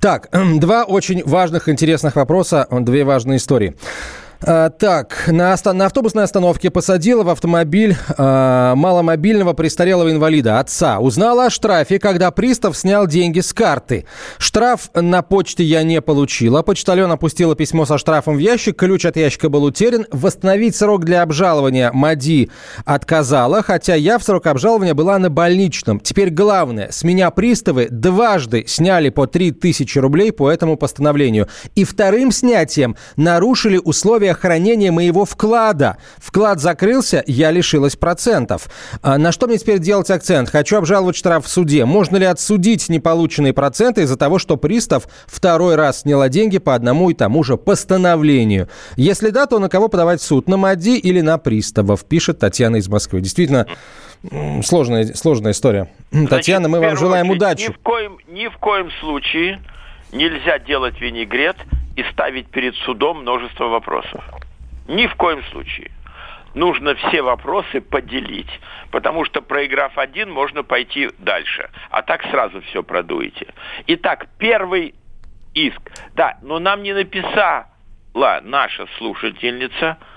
Так, 0.00 0.28
два 0.60 0.84
очень 0.84 1.22
важных, 1.24 1.68
интересных 1.68 2.16
вопроса, 2.16 2.66
две 2.70 3.04
важные 3.04 3.36
истории. 3.36 3.76
А, 4.42 4.70
так, 4.70 5.24
на, 5.26 5.54
на 5.64 5.86
автобусной 5.86 6.24
остановке 6.24 6.70
посадила 6.70 7.22
в 7.24 7.28
автомобиль 7.28 7.96
а, 8.16 8.74
маломобильного 8.74 9.52
престарелого 9.52 10.10
инвалида, 10.10 10.60
отца. 10.60 10.98
Узнала 10.98 11.46
о 11.46 11.50
штрафе, 11.50 11.98
когда 11.98 12.30
пристав 12.30 12.76
снял 12.76 13.06
деньги 13.06 13.40
с 13.40 13.52
карты. 13.52 14.06
Штраф 14.38 14.90
на 14.94 15.20
почте 15.22 15.62
я 15.62 15.82
не 15.82 16.00
получила. 16.00 16.62
Почтальон 16.62 17.12
опустила 17.12 17.54
письмо 17.54 17.84
со 17.84 17.98
штрафом 17.98 18.36
в 18.36 18.38
ящик. 18.38 18.76
Ключ 18.76 19.04
от 19.04 19.16
ящика 19.16 19.50
был 19.50 19.64
утерян. 19.64 20.06
Восстановить 20.10 20.74
срок 20.74 21.04
для 21.04 21.20
обжалования 21.20 21.92
МАДИ 21.92 22.50
отказала, 22.86 23.62
хотя 23.62 23.94
я 23.94 24.18
в 24.18 24.22
срок 24.22 24.46
обжалования 24.46 24.94
была 24.94 25.18
на 25.18 25.28
больничном. 25.28 26.00
Теперь 26.00 26.30
главное, 26.30 26.88
с 26.90 27.04
меня 27.04 27.30
приставы 27.30 27.88
дважды 27.90 28.64
сняли 28.66 29.10
по 29.10 29.26
3000 29.26 29.98
рублей 29.98 30.32
по 30.32 30.50
этому 30.50 30.76
постановлению. 30.76 31.48
И 31.74 31.84
вторым 31.84 32.32
снятием 32.32 32.96
нарушили 33.16 33.78
условия 33.82 34.29
условия 34.30 34.34
хранения 34.34 34.92
моего 34.92 35.24
вклада. 35.24 35.96
Вклад 36.18 36.60
закрылся, 36.60 37.22
я 37.26 37.50
лишилась 37.50 37.96
процентов. 37.96 38.68
А 39.02 39.18
на 39.18 39.32
что 39.32 39.46
мне 39.46 39.58
теперь 39.58 39.78
делать 39.78 40.10
акцент? 40.10 40.48
Хочу 40.50 40.76
обжаловать 40.76 41.16
штраф 41.16 41.44
в 41.44 41.48
суде. 41.48 41.84
Можно 41.84 42.16
ли 42.18 42.26
отсудить 42.26 42.88
неполученные 42.88 43.52
проценты 43.52 44.02
из-за 44.02 44.16
того, 44.16 44.38
что 44.38 44.56
пристав 44.56 45.08
второй 45.26 45.76
раз 45.76 46.02
сняла 46.02 46.28
деньги 46.28 46.58
по 46.58 46.74
одному 46.74 47.10
и 47.10 47.14
тому 47.14 47.42
же 47.42 47.56
постановлению? 47.56 48.68
Если 48.96 49.30
да, 49.30 49.46
то 49.46 49.58
на 49.58 49.68
кого 49.68 49.88
подавать 49.88 50.20
в 50.20 50.24
суд? 50.24 50.48
На 50.48 50.56
МАДИ 50.56 50.98
или 50.98 51.20
на 51.20 51.38
приставов? 51.38 52.04
Пишет 52.04 52.38
Татьяна 52.38 52.76
из 52.76 52.88
Москвы. 52.88 53.20
Действительно, 53.20 53.66
сложная, 54.62 55.14
сложная 55.14 55.52
история. 55.52 55.88
Значит, 56.10 56.30
Татьяна, 56.30 56.68
мы 56.68 56.80
вам 56.80 56.96
желаем 56.96 57.26
очередь, 57.26 57.42
удачи. 57.42 57.68
Ни 57.68 57.72
в, 57.72 57.78
коем, 57.78 58.18
ни 58.28 58.48
в 58.48 58.56
коем 58.58 58.90
случае 59.00 59.62
нельзя 60.12 60.58
делать 60.58 61.00
винегрет 61.00 61.56
и 62.00 62.12
ставить 62.12 62.50
перед 62.50 62.74
судом 62.76 63.20
множество 63.20 63.66
вопросов. 63.66 64.24
Ни 64.88 65.06
в 65.06 65.14
коем 65.16 65.44
случае. 65.44 65.90
Нужно 66.54 66.94
все 66.94 67.20
вопросы 67.22 67.80
поделить, 67.80 68.60
потому 68.90 69.24
что 69.26 69.42
проиграв 69.42 69.98
один, 69.98 70.32
можно 70.32 70.62
пойти 70.64 71.10
дальше. 71.18 71.70
А 71.90 72.02
так 72.02 72.22
сразу 72.24 72.60
все 72.62 72.82
продуете. 72.82 73.46
Итак, 73.86 74.26
первый 74.38 74.94
иск. 75.54 75.80
Да, 76.14 76.38
но 76.42 76.58
нам 76.58 76.82
не 76.82 76.94
написала 76.94 77.66
наша 78.42 78.86
слушательница– 78.98 79.98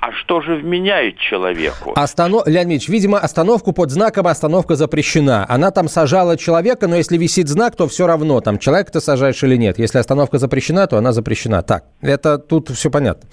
а 0.00 0.12
что 0.12 0.40
же 0.40 0.56
вменяет 0.56 1.18
человеку? 1.18 1.92
Останов... 1.94 2.46
Леонид 2.46 2.80
Ильич, 2.80 2.88
видимо, 2.88 3.18
остановку 3.18 3.72
под 3.72 3.90
знаком 3.90 4.26
«остановка 4.26 4.74
запрещена». 4.74 5.44
Она 5.48 5.70
там 5.70 5.88
сажала 5.88 6.38
человека, 6.38 6.88
но 6.88 6.96
если 6.96 7.18
висит 7.18 7.48
знак, 7.48 7.76
то 7.76 7.86
все 7.86 8.06
равно, 8.06 8.40
там 8.40 8.58
человек 8.58 8.90
ты 8.90 9.00
сажаешь 9.00 9.42
или 9.42 9.56
нет. 9.56 9.78
Если 9.78 9.98
остановка 9.98 10.38
запрещена, 10.38 10.86
то 10.86 10.96
она 10.96 11.12
запрещена. 11.12 11.62
Так, 11.62 11.84
это 12.00 12.38
тут 12.38 12.70
все 12.70 12.90
понятно. 12.90 13.28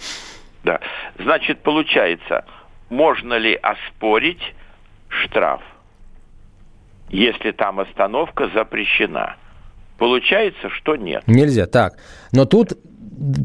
Да. 0.64 0.80
Значит, 1.18 1.64
получается, 1.64 2.44
можно 2.90 3.36
ли 3.36 3.56
оспорить 3.56 4.42
штраф, 5.08 5.62
если 7.10 7.52
там 7.52 7.80
остановка 7.80 8.50
запрещена? 8.54 9.38
Получается, 9.98 10.70
что 10.70 10.96
нет. 10.96 11.24
Нельзя, 11.28 11.66
так. 11.66 11.94
Но 12.34 12.46
тут 12.46 12.74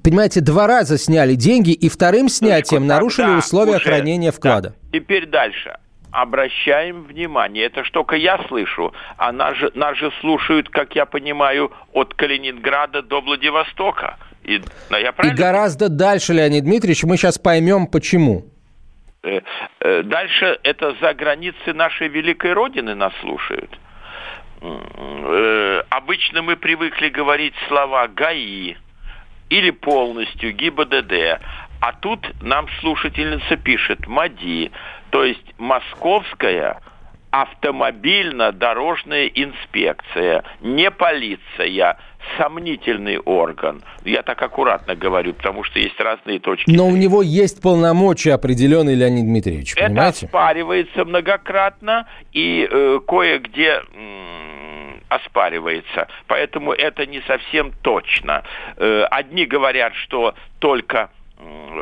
понимаете, 0.02 0.40
два 0.40 0.66
раза 0.66 0.98
сняли 0.98 1.34
деньги 1.34 1.72
и 1.72 1.88
вторым 1.88 2.28
снятием 2.28 2.86
нарушили 2.86 3.30
условия 3.30 3.76
уже, 3.76 3.84
хранения 3.84 4.32
вклада. 4.32 4.70
Да. 4.70 4.98
Теперь 4.98 5.26
дальше. 5.26 5.76
Обращаем 6.10 7.04
внимание, 7.04 7.64
это 7.64 7.84
что 7.84 8.00
только 8.00 8.16
я 8.16 8.38
слышу, 8.46 8.92
а 9.16 9.32
нас 9.32 9.56
же, 9.56 9.72
нас 9.74 9.96
же 9.96 10.12
слушают, 10.20 10.68
как 10.68 10.94
я 10.94 11.06
понимаю, 11.06 11.72
от 11.94 12.12
Калининграда 12.12 13.00
до 13.00 13.22
Владивостока. 13.22 14.18
И, 14.44 14.60
ну, 14.90 14.98
я 14.98 15.14
и 15.22 15.30
гораздо 15.30 15.88
дальше, 15.88 16.34
Леонид 16.34 16.64
Дмитриевич, 16.64 17.04
мы 17.04 17.16
сейчас 17.16 17.38
поймем, 17.38 17.86
почему. 17.86 18.44
Э, 19.22 19.40
э, 19.80 20.02
дальше 20.02 20.58
это 20.64 20.94
за 21.00 21.14
границы 21.14 21.72
нашей 21.72 22.08
великой 22.08 22.52
Родины 22.52 22.94
нас 22.94 23.12
слушают. 23.20 23.70
Э, 24.60 25.82
обычно 25.90 26.42
мы 26.42 26.56
привыкли 26.56 27.08
говорить 27.08 27.54
слова 27.68 28.08
ГАИ, 28.08 28.76
или 29.52 29.70
полностью 29.70 30.52
ГИБДД. 30.54 31.40
А 31.80 31.92
тут 32.00 32.26
нам 32.40 32.66
слушательница 32.80 33.56
пишет 33.56 34.06
МАДИ, 34.06 34.70
то 35.10 35.24
есть 35.24 35.44
Московская 35.58 36.80
автомобильно-дорожная 37.30 39.26
инспекция, 39.26 40.44
не 40.60 40.90
полиция, 40.90 41.98
сомнительный 42.38 43.18
орган. 43.18 43.82
Я 44.04 44.22
так 44.22 44.40
аккуратно 44.40 44.94
говорю, 44.94 45.34
потому 45.34 45.64
что 45.64 45.78
есть 45.78 45.98
разные 45.98 46.38
точки. 46.38 46.70
Но 46.70 46.86
у 46.86 46.96
него 46.96 47.20
есть 47.22 47.60
полномочия 47.60 48.32
определенные, 48.34 48.96
Леонид 48.96 49.24
Дмитриевич, 49.24 49.74
понимаете? 49.74 50.26
Это 50.26 50.26
оспаривается 50.26 51.04
многократно, 51.04 52.06
и 52.32 52.66
э, 52.70 53.00
кое-где 53.06 53.82
оспаривается. 55.14 56.08
Поэтому 56.26 56.72
это 56.72 57.06
не 57.06 57.20
совсем 57.22 57.72
точно. 57.82 58.44
Э, 58.76 59.04
одни 59.10 59.46
говорят, 59.46 59.94
что 59.96 60.34
только 60.58 61.10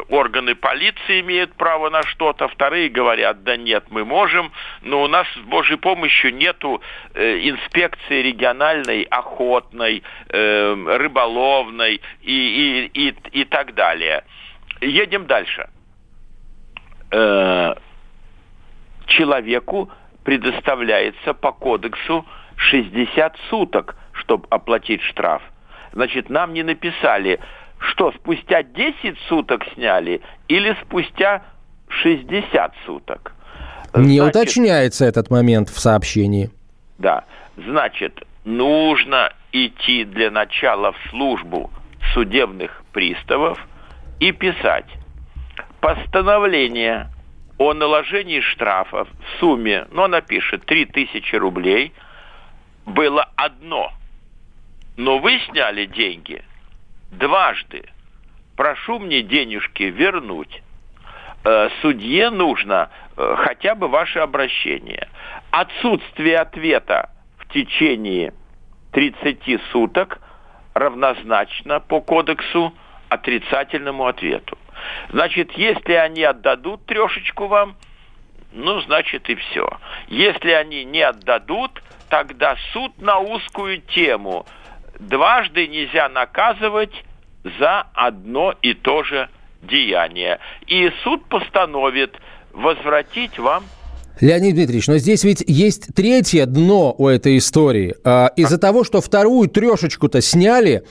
органы 0.08 0.54
полиции 0.54 1.20
имеют 1.20 1.54
право 1.54 1.90
на 1.90 2.02
что-то, 2.02 2.48
вторые 2.48 2.88
говорят, 2.88 3.42
да 3.42 3.56
нет, 3.56 3.84
мы 3.90 4.04
можем, 4.04 4.52
но 4.82 5.02
у 5.02 5.08
нас 5.08 5.26
с 5.34 5.38
Божьей 5.40 5.76
помощью 5.76 6.34
нету 6.34 6.80
э, 7.14 7.40
инспекции 7.48 8.22
региональной, 8.22 9.02
охотной, 9.02 10.02
э, 10.28 10.96
рыболовной 10.96 12.00
и, 12.22 12.32
и, 12.32 13.08
и, 13.08 13.14
и 13.32 13.44
так 13.44 13.74
далее. 13.74 14.24
Едем 14.80 15.26
дальше. 15.26 15.68
Э, 17.10 17.74
человеку 19.06 19.90
предоставляется 20.24 21.34
по 21.34 21.52
кодексу 21.52 22.24
60 22.60 23.36
суток, 23.48 23.96
чтобы 24.12 24.46
оплатить 24.50 25.00
штраф. 25.02 25.42
Значит, 25.92 26.28
нам 26.28 26.52
не 26.52 26.62
написали, 26.62 27.40
что 27.78 28.12
спустя 28.12 28.62
10 28.62 29.18
суток 29.28 29.64
сняли 29.74 30.20
или 30.48 30.76
спустя 30.82 31.42
60 31.88 32.74
суток. 32.84 33.32
Не 33.94 34.20
Значит, 34.20 34.36
уточняется 34.36 35.04
этот 35.06 35.30
момент 35.30 35.70
в 35.70 35.80
сообщении. 35.80 36.50
Да. 36.98 37.24
Значит, 37.56 38.22
нужно 38.44 39.32
идти 39.52 40.04
для 40.04 40.30
начала 40.30 40.92
в 40.92 41.10
службу 41.10 41.70
судебных 42.12 42.84
приставов 42.92 43.58
и 44.20 44.32
писать 44.32 44.86
постановление 45.80 47.08
о 47.58 47.72
наложении 47.72 48.40
штрафов 48.40 49.08
в 49.08 49.40
сумме, 49.40 49.86
ну, 49.90 50.04
она 50.04 50.20
пишет 50.20 50.66
3000 50.66 51.36
рублей– 51.36 51.94
было 52.86 53.28
одно. 53.36 53.92
Но 54.96 55.18
вы 55.18 55.40
сняли 55.48 55.86
деньги 55.86 56.42
дважды. 57.10 57.84
Прошу 58.56 58.98
мне 58.98 59.22
денежки 59.22 59.84
вернуть. 59.84 60.62
Э, 61.44 61.70
судье 61.80 62.30
нужно 62.30 62.90
э, 63.16 63.34
хотя 63.38 63.74
бы 63.74 63.88
ваше 63.88 64.18
обращение. 64.18 65.08
Отсутствие 65.50 66.38
ответа 66.38 67.10
в 67.38 67.52
течение 67.52 68.34
30 68.92 69.60
суток 69.72 70.20
равнозначно 70.74 71.80
по 71.80 72.00
кодексу 72.00 72.74
отрицательному 73.08 74.06
ответу. 74.06 74.58
Значит, 75.10 75.52
если 75.52 75.94
они 75.94 76.22
отдадут 76.22 76.84
трешечку 76.86 77.46
вам, 77.46 77.76
ну, 78.52 78.80
значит 78.80 79.28
и 79.28 79.34
все. 79.34 79.68
Если 80.08 80.50
они 80.50 80.84
не 80.84 81.02
отдадут, 81.02 81.82
тогда 82.10 82.56
суд 82.72 83.00
на 83.00 83.18
узкую 83.20 83.80
тему. 83.80 84.44
Дважды 84.98 85.66
нельзя 85.66 86.08
наказывать 86.10 86.92
за 87.58 87.86
одно 87.94 88.54
и 88.60 88.74
то 88.74 89.02
же 89.02 89.30
деяние. 89.62 90.38
И 90.66 90.90
суд 91.02 91.24
постановит 91.26 92.14
возвратить 92.52 93.38
вам 93.38 93.64
Леонид 94.20 94.54
Дмитриевич, 94.54 94.86
но 94.88 94.98
здесь 94.98 95.24
ведь 95.24 95.42
есть 95.46 95.94
третье 95.94 96.44
дно 96.44 96.94
у 96.98 97.08
этой 97.08 97.38
истории. 97.38 97.94
А, 98.04 98.30
из-за 98.36 98.58
того, 98.58 98.84
что 98.84 99.00
вторую 99.00 99.48
трешечку-то 99.48 100.20
сняли 100.20 100.82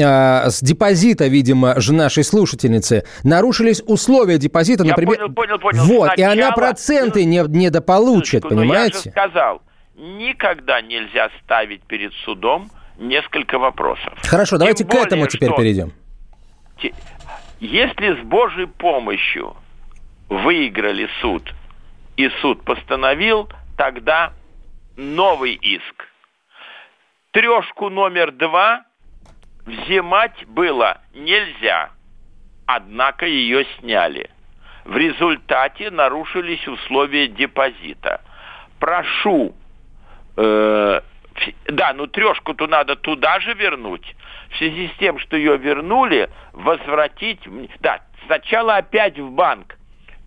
а, 0.00 0.48
с 0.48 0.62
депозита, 0.62 1.26
видимо, 1.26 1.80
же 1.80 1.92
нашей 1.92 2.22
слушательницы, 2.22 3.04
нарушились 3.24 3.82
условия 3.86 4.38
депозита, 4.38 4.84
я 4.84 4.90
например... 4.90 5.16
Понял, 5.16 5.34
понял, 5.34 5.58
понял. 5.58 5.84
Вот, 5.84 6.08
Сначала... 6.14 6.34
и 6.34 6.38
она 6.38 6.52
проценты 6.52 7.24
не, 7.24 7.42
недополучит, 7.48 8.42
понимаете? 8.42 8.98
Я 8.98 9.02
же 9.02 9.10
сказал, 9.10 9.62
никогда 9.96 10.80
нельзя 10.80 11.30
ставить 11.42 11.82
перед 11.82 12.12
судом 12.24 12.70
несколько 12.98 13.58
вопросов. 13.58 14.14
Хорошо, 14.22 14.58
давайте 14.58 14.84
Тем 14.84 14.88
к 14.88 14.92
более, 14.92 15.06
этому 15.06 15.26
теперь 15.26 15.54
перейдем. 15.54 15.92
Если 17.60 18.20
с 18.20 18.24
Божьей 18.24 18.66
помощью 18.66 19.56
выиграли 20.28 21.08
суд, 21.20 21.42
и 22.16 22.28
суд 22.40 22.62
постановил, 22.64 23.48
тогда 23.76 24.32
новый 24.96 25.54
иск. 25.54 26.08
Трешку 27.30 27.90
номер 27.90 28.32
два 28.32 28.84
взимать 29.66 30.46
было 30.46 31.02
нельзя, 31.14 31.90
однако 32.66 33.26
ее 33.26 33.66
сняли. 33.78 34.30
В 34.84 34.96
результате 34.96 35.90
нарушились 35.90 36.66
условия 36.66 37.28
депозита. 37.28 38.22
Прошу 38.78 39.54
Э, 40.36 41.00
да, 41.68 41.92
ну 41.92 42.06
трешку-то 42.06 42.66
надо 42.66 42.96
туда 42.96 43.40
же 43.40 43.54
вернуть. 43.54 44.14
В 44.50 44.56
связи 44.58 44.88
с 44.88 44.98
тем, 44.98 45.18
что 45.18 45.36
ее 45.36 45.56
вернули, 45.56 46.30
возвратить... 46.52 47.40
Да, 47.80 48.00
сначала 48.26 48.76
опять 48.76 49.18
в 49.18 49.30
банк. 49.30 49.76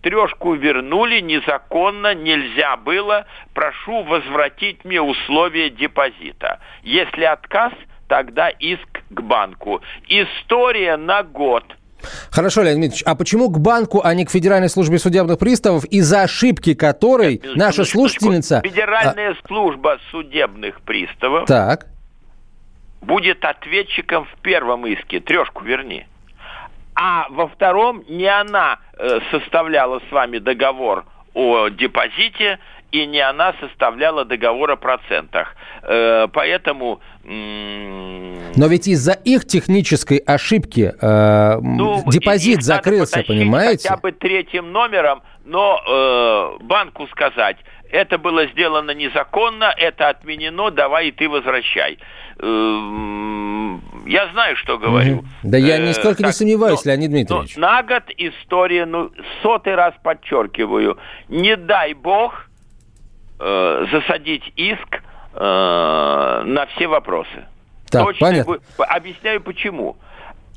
Трешку 0.02 0.54
вернули 0.54 1.20
незаконно, 1.20 2.16
нельзя 2.16 2.78
было. 2.78 3.26
Прошу 3.54 4.04
возвратить 4.04 4.86
мне 4.86 5.02
условия 5.02 5.70
депозита. 5.70 6.60
Если 6.84 7.24
отказ, 7.24 7.74
тогда 8.08 8.50
иск 8.50 9.02
к 9.10 9.22
банку. 9.22 9.82
История 10.08 10.96
на 10.96 11.24
год– 11.24 11.66
Хорошо, 12.32 12.62
Леонид 12.62 12.80
Дмитриевич, 12.80 13.04
а 13.06 13.16
почему 13.16 13.50
к 13.50 13.60
банку, 13.60 14.02
а 14.04 14.14
не 14.14 14.26
к 14.26 14.32
Федеральной 14.32 14.70
службе 14.70 15.00
судебных 15.00 15.38
приставов, 15.38 15.86
из-за 15.86 16.24
ошибки 16.24 16.74
которой 16.74 17.42
Нет, 17.44 17.56
наша 17.56 17.86
слушательница... 17.86 18.62
Федеральная 18.64 19.32
а... 19.32 19.48
служба 19.48 19.98
судебных 20.12 20.82
приставов 20.82 21.48
так. 21.48 21.88
будет 23.02 23.44
ответчиком 23.44 24.26
в 24.26 24.42
первом 24.42 24.88
иске, 24.88 25.20
трешку 25.20 25.64
верни. 25.64 26.06
А 26.96 27.28
во 27.30 27.48
втором 27.48 28.04
не 28.10 28.28
она 28.28 28.80
э, 28.98 29.20
составляла 29.32 30.02
с 30.10 30.12
вами 30.12 30.40
договор 30.40 31.06
о 31.34 31.70
депозите 31.70 32.60
и 32.92 33.06
не 33.06 33.20
она 33.20 33.54
составляла 33.60 34.26
договор 34.26 34.72
о 34.72 34.76
процентах. 34.76 35.56
Э, 35.84 36.28
поэтому... 36.32 37.00
Но 37.24 38.68
ведь 38.68 38.88
из-за 38.88 39.14
их 39.14 39.46
технической 39.46 40.18
ошибки 40.18 40.94
э, 41.00 41.60
ну, 41.62 42.04
депозит 42.08 42.64
закрылся, 42.64 43.24
понимаете? 43.28 43.90
Хотя 43.90 44.02
бы 44.02 44.12
третьим 44.12 44.72
номером, 44.72 45.22
но 45.46 45.80
э, 46.60 46.64
банку 46.64 47.08
сказать, 47.08 47.58
это 47.92 48.18
было 48.18 48.48
сделано 48.48 48.92
незаконно, 48.92 49.74
это 49.78 50.10
отменено, 50.10 50.72
давай 50.72 51.10
и 51.10 51.12
ты 51.12 51.28
возвращай. 51.30 52.00
Я 52.42 54.28
знаю, 54.32 54.56
что 54.56 54.78
говорю. 54.78 55.26
Да 55.44 55.58
я 55.58 55.78
нисколько 55.78 56.24
не 56.24 56.32
сомневаюсь, 56.32 56.86
Леонид 56.86 57.12
Дмитриевич. 57.12 57.58
на 57.58 57.84
год 57.84 58.04
история, 58.18 58.86
ну, 58.86 59.12
сотый 59.42 59.76
раз 59.76 59.94
подчеркиваю, 60.02 60.98
не 61.28 61.58
дай 61.58 61.94
бог 61.94 62.49
э, 63.40 63.86
засадить 63.92 64.52
иск 64.56 65.02
э, 65.34 66.44
на 66.46 66.66
все 66.68 66.88
вопросы. 66.88 67.48
Так, 67.90 68.06
Точно 68.06 68.28
понятно. 68.28 68.60
Объясняю 68.78 69.42
почему. 69.42 69.98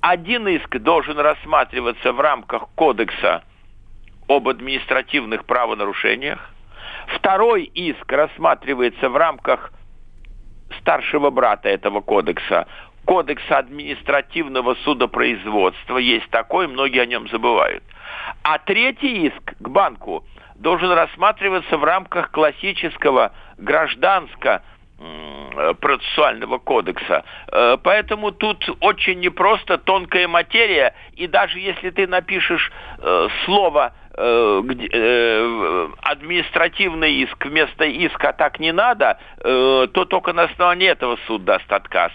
Один 0.01 0.49
иск 0.49 0.79
должен 0.79 1.19
рассматриваться 1.19 2.13
в 2.13 2.21
рамках 2.21 2.69
кодекса 2.75 3.45
об 4.29 4.49
административных 4.49 5.45
правонарушениях. 5.45 6.51
Второй 7.17 7.65
иск 7.65 8.11
рассматривается 8.11 9.09
в 9.09 9.17
рамках 9.17 9.73
старшего 10.81 11.31
брата 11.31 11.69
этого 11.69 12.01
кодекса, 12.01 12.67
кодекса 13.05 13.59
административного 13.59 14.75
судопроизводства. 14.85 15.99
Есть 15.99 16.29
такой, 16.31 16.67
многие 16.69 17.01
о 17.01 17.07
нем 17.07 17.29
забывают. 17.29 17.83
А 18.43 18.59
третий 18.59 19.27
иск 19.27 19.55
к 19.59 19.69
банку 19.69 20.25
должен 20.63 20.93
рассматриваться 20.93 21.77
в 21.77 21.85
рамках 21.85 22.31
классического 22.31 23.33
гражданского 23.59 24.63
процессуального 25.81 26.59
кодекса. 26.59 27.25
Э, 27.51 27.77
поэтому 27.83 28.31
тут 28.31 28.65
очень 28.81 29.21
непросто, 29.21 29.77
тонкая 29.77 30.29
материя, 30.29 30.95
и 31.15 31.27
даже 31.27 31.59
если 31.59 31.91
ты 31.91 32.07
напишешь 32.07 32.71
э, 32.99 33.29
слово 33.45 33.93
э, 34.17 35.89
административный 36.03 37.15
иск 37.15 37.45
вместо 37.45 37.85
иска 37.85 38.33
так 38.33 38.61
не 38.61 38.73
надо, 38.73 39.19
то 39.43 40.05
только 40.09 40.33
на 40.33 40.45
основании 40.45 40.89
этого 40.89 41.19
суд 41.27 41.45
даст 41.45 41.71
отказ 41.73 42.13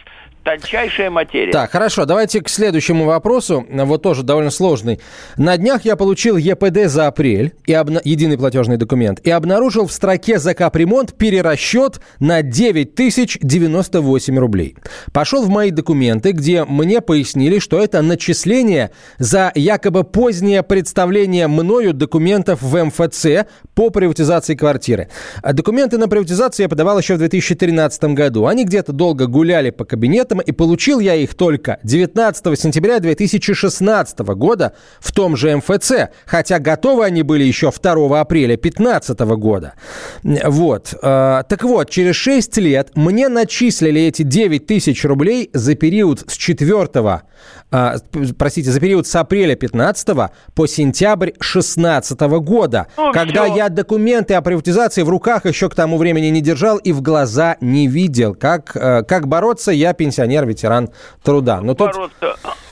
тончайшая 0.48 1.10
материя. 1.10 1.52
Так, 1.52 1.72
хорошо, 1.72 2.06
давайте 2.06 2.40
к 2.42 2.48
следующему 2.48 3.04
вопросу, 3.04 3.66
вот 3.70 4.02
тоже 4.02 4.24
довольно 4.24 4.50
сложный. 4.50 5.02
На 5.36 5.58
днях 5.58 5.84
я 5.84 5.98
получил 5.98 6.38
ЕПД 6.38 6.86
за 6.86 7.08
апрель, 7.08 7.52
и 7.66 7.74
обна... 7.74 8.00
единый 8.06 8.38
платежный 8.38 8.78
документ, 8.78 9.20
и 9.26 9.30
обнаружил 9.30 9.88
в 9.88 9.92
строке 9.92 10.40
за 10.40 10.54
капремонт 10.54 11.18
перерасчет 11.18 12.00
на 12.22 12.44
9098 12.44 14.40
рублей. 14.40 14.78
Пошел 15.12 15.44
в 15.44 15.50
мои 15.50 15.70
документы, 15.70 16.32
где 16.32 16.64
мне 16.64 17.02
пояснили, 17.02 17.60
что 17.60 17.84
это 17.84 18.02
начисление 18.02 18.92
за 19.18 19.52
якобы 19.54 20.06
позднее 20.06 20.64
представление 20.64 21.48
мною 21.48 21.94
документов 21.94 22.62
в 22.62 22.86
МФЦ 22.86 23.48
по 23.76 23.90
приватизации 23.90 24.56
квартиры. 24.56 25.10
А 25.44 25.52
документы 25.52 25.98
на 25.98 26.08
приватизацию 26.08 26.64
я 26.64 26.70
подавал 26.70 26.98
еще 27.00 27.16
в 27.16 27.18
2013 27.18 28.06
году. 28.16 28.46
Они 28.46 28.64
где-то 28.64 28.94
долго 28.94 29.28
гуляли 29.28 29.72
по 29.72 29.84
кабинетам, 29.84 30.37
и 30.42 30.52
получил 30.52 31.00
я 31.00 31.16
их 31.16 31.36
только 31.36 31.80
19 31.84 32.60
сентября 32.60 33.00
2016 33.00 34.20
года 34.20 34.74
в 35.00 35.12
том 35.12 35.36
же 35.36 35.56
МФЦ, 35.58 36.10
хотя 36.26 36.60
готовы 36.60 37.06
они 37.06 37.24
были 37.24 37.44
еще 37.44 37.72
2 37.72 38.20
апреля 38.20 38.58
2015 38.58 39.20
года. 39.20 39.74
Вот. 40.24 40.94
Э, 41.02 41.44
так 41.48 41.64
вот, 41.64 41.90
через 41.90 42.16
6 42.16 42.58
лет 42.58 42.92
мне 42.96 43.30
начислили 43.30 44.02
эти 44.02 44.24
9 44.24 44.66
тысяч 44.66 45.04
рублей 45.06 45.50
за 45.54 45.76
период 45.76 46.24
с 46.28 46.36
4 46.36 46.90
э, 47.72 47.96
простите, 48.38 48.72
за 48.72 48.80
период 48.80 49.08
с 49.08 49.16
апреля 49.16 49.56
15 49.56 50.08
по 50.56 50.68
сентябрь 50.68 51.32
16 51.40 52.20
года, 52.20 52.88
ну, 52.98 53.12
когда 53.12 53.46
все. 53.46 53.56
я 53.56 53.70
документы 53.70 54.34
о 54.34 54.42
приватизации 54.42 55.04
в 55.04 55.10
руках 55.10 55.46
еще 55.46 55.70
к 55.70 55.76
тому 55.76 55.98
времени 55.98 56.28
не 56.28 56.42
держал 56.42 56.78
и 56.78 56.92
в 56.92 57.02
глаза 57.02 57.58
не 57.62 57.88
видел. 57.88 58.36
Как, 58.36 58.76
э, 58.76 59.04
как 59.04 59.28
бороться, 59.28 59.72
я 59.72 59.94
пенсионер 59.94 60.27
пенсионер, 60.28 60.46
ветеран 60.46 60.90
труда. 61.24 61.62
Но 61.62 61.74
тут... 61.74 61.92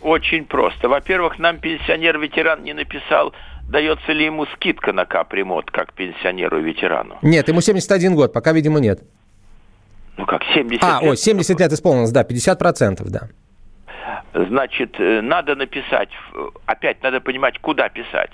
очень 0.01 0.45
просто. 0.45 0.89
Во-первых, 0.89 1.39
нам 1.39 1.59
пенсионер-ветеран 1.59 2.63
не 2.63 2.73
написал, 2.73 3.33
дается 3.69 4.11
ли 4.11 4.25
ему 4.25 4.45
скидка 4.55 4.93
на 4.93 5.05
капремонт, 5.05 5.71
как 5.71 5.93
пенсионеру-ветерану. 5.93 7.17
Нет, 7.21 7.47
ему 7.47 7.61
71 7.61 8.15
год, 8.15 8.33
пока, 8.33 8.51
видимо, 8.53 8.79
нет. 8.79 8.99
Ну 10.17 10.25
как, 10.25 10.43
70 10.53 10.83
а, 10.83 11.01
лет? 11.01 11.09
ой, 11.09 11.17
70 11.17 11.59
лет 11.59 11.71
исполнилось, 11.73 12.11
да, 12.11 12.23
50%, 12.23 13.03
да. 13.09 13.27
Значит, 14.33 14.95
э, 14.99 15.21
надо 15.21 15.55
написать, 15.55 16.09
опять 16.65 17.03
надо 17.03 17.19
понимать, 17.19 17.59
куда 17.59 17.89
писать 17.89 18.31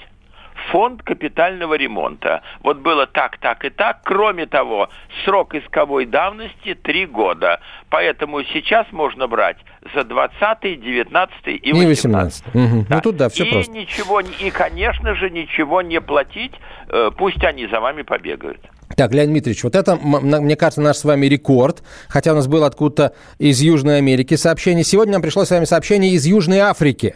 фонд 0.71 1.03
капитального 1.03 1.75
ремонта. 1.75 2.41
Вот 2.63 2.79
было 2.79 3.07
так, 3.07 3.37
так 3.37 3.65
и 3.65 3.69
так. 3.69 4.01
Кроме 4.03 4.45
того, 4.45 4.89
срок 5.25 5.55
исковой 5.55 6.05
давности 6.05 6.73
3 6.75 7.05
года. 7.07 7.59
Поэтому 7.89 8.43
сейчас 8.43 8.87
можно 8.91 9.27
брать 9.27 9.57
за 9.93 10.03
20, 10.03 10.81
19 10.81 11.35
и 11.47 11.73
18. 11.73 11.73
И 11.73 11.73
18. 11.73 12.43
Угу. 12.47 12.85
Да. 12.89 12.95
Ну 12.95 13.01
тут 13.01 13.17
да, 13.17 13.29
все 13.29 13.45
и 13.45 13.51
просто. 13.51 13.71
Ничего, 13.71 14.19
и, 14.19 14.49
конечно 14.51 15.15
же, 15.15 15.29
ничего 15.29 15.81
не 15.81 15.99
платить. 16.01 16.53
Э, 16.89 17.11
пусть 17.15 17.43
они 17.43 17.67
за 17.67 17.79
вами 17.79 18.01
побегают. 18.03 18.61
Так, 18.95 19.13
Леонид 19.13 19.31
Дмитриевич, 19.31 19.63
вот 19.63 19.75
это, 19.75 19.95
мне 19.95 20.55
кажется, 20.55 20.81
наш 20.81 20.97
с 20.97 21.05
вами 21.05 21.25
рекорд, 21.27 21.81
хотя 22.09 22.33
у 22.33 22.35
нас 22.35 22.47
было 22.47 22.67
откуда-то 22.67 23.15
из 23.37 23.61
Южной 23.61 23.97
Америки 23.97 24.35
сообщение. 24.35 24.83
Сегодня 24.83 25.13
нам 25.13 25.21
пришло 25.21 25.45
с 25.45 25.51
вами 25.51 25.65
сообщение 25.65 26.11
из 26.11 26.25
Южной 26.25 26.59
Африки. 26.59 27.15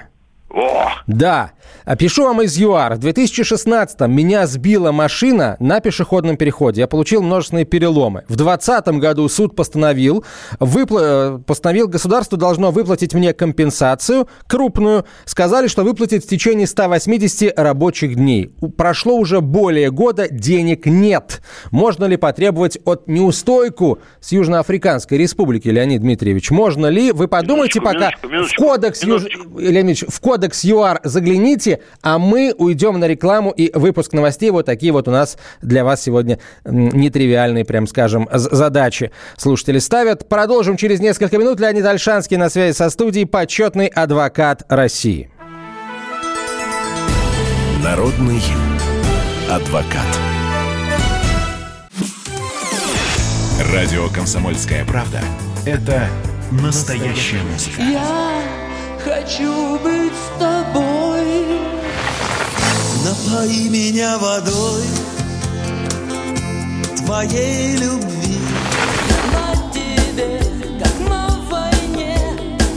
О! 0.56 0.90
Да. 1.06 1.52
Пишу 2.00 2.24
вам 2.24 2.42
из 2.42 2.58
ЮАР. 2.58 2.96
В 2.96 3.00
2016-м 3.00 4.12
меня 4.12 4.48
сбила 4.48 4.92
машина 4.92 5.58
на 5.60 5.82
пешеходном 5.82 6.38
переходе. 6.38 6.82
Я 6.82 6.88
получил 6.88 7.22
множественные 7.22 7.66
переломы. 7.66 8.24
В 8.30 8.38
2020 8.38 8.88
году 9.00 9.28
суд 9.28 9.56
постановил, 9.56 10.24
выпла... 10.60 11.44
постановил, 11.46 11.88
государство 11.90 12.38
должно 12.38 12.72
выплатить 12.72 13.14
мне 13.14 13.34
компенсацию 13.34 14.30
крупную. 14.48 15.06
Сказали, 15.26 15.68
что 15.68 15.84
выплатит 15.84 16.24
в 16.24 16.28
течение 16.28 16.68
180 16.68 17.60
рабочих 17.60 18.16
дней. 18.16 18.56
Прошло 18.78 19.16
уже 19.16 19.42
более 19.42 19.92
года, 19.92 20.30
денег 20.30 20.86
нет. 20.86 21.42
Можно 21.70 22.06
ли 22.06 22.16
потребовать 22.16 22.80
от 22.86 23.08
неустойку 23.08 24.00
с 24.22 24.32
Южноафриканской 24.32 25.18
республики, 25.18 25.68
Леонид 25.68 26.02
Дмитриевич? 26.02 26.50
Можно 26.50 26.88
ли? 26.88 27.12
Вы 27.12 27.28
подумайте 27.28 27.80
минуточку, 27.80 28.10
пока 28.22 28.28
минуточку, 28.28 28.64
в 28.64 28.66
кодекс. 28.66 29.04
Юж... 29.04 29.24
Леонид 29.58 30.00
в 30.08 30.20
кодекс 30.22 30.45
ЮАР 30.54 31.02
загляните, 31.04 31.82
а 32.02 32.18
мы 32.18 32.54
уйдем 32.58 33.00
на 33.00 33.06
рекламу 33.08 33.52
и 33.52 33.72
выпуск 33.78 34.14
новостей. 34.14 34.52
Вот 34.52 34.66
такие 34.66 34.92
вот 34.92 35.08
у 35.08 35.12
нас 35.12 35.38
для 35.62 35.84
вас 35.84 36.04
сегодня 36.04 36.40
нетривиальные, 36.66 37.66
прям 37.66 37.88
скажем, 37.88 38.30
задачи 38.32 39.12
слушатели 39.38 39.80
ставят. 39.80 40.28
Продолжим 40.28 40.78
через 40.78 41.00
несколько 41.00 41.38
минут. 41.38 41.60
Леонид 41.60 41.86
Альшанский 41.86 42.38
на 42.38 42.50
связи 42.50 42.76
со 42.76 42.90
студией, 42.90 43.26
почетный 43.26 43.88
адвокат 43.88 44.64
России. 44.70 45.30
Народный 47.84 48.42
адвокат. 49.50 50.06
Радио 53.74 54.10
«Комсомольская 54.10 54.84
правда»— 54.86 55.22
это 55.66 56.08
настоящая 56.52 57.42
музыка. 57.44 57.82
Я 57.82 58.65
хочу 59.06 59.80
быть 59.80 60.14
с 60.14 60.40
тобой. 60.40 61.46
Напои 63.06 63.70
меня 63.70 64.18
водой 64.18 64.84
твоей 66.98 67.78
любви. 67.78 68.40
На 69.32 69.72
тебе, 69.72 70.40
как 70.80 71.08
на 71.08 71.28
войне, 71.52 72.18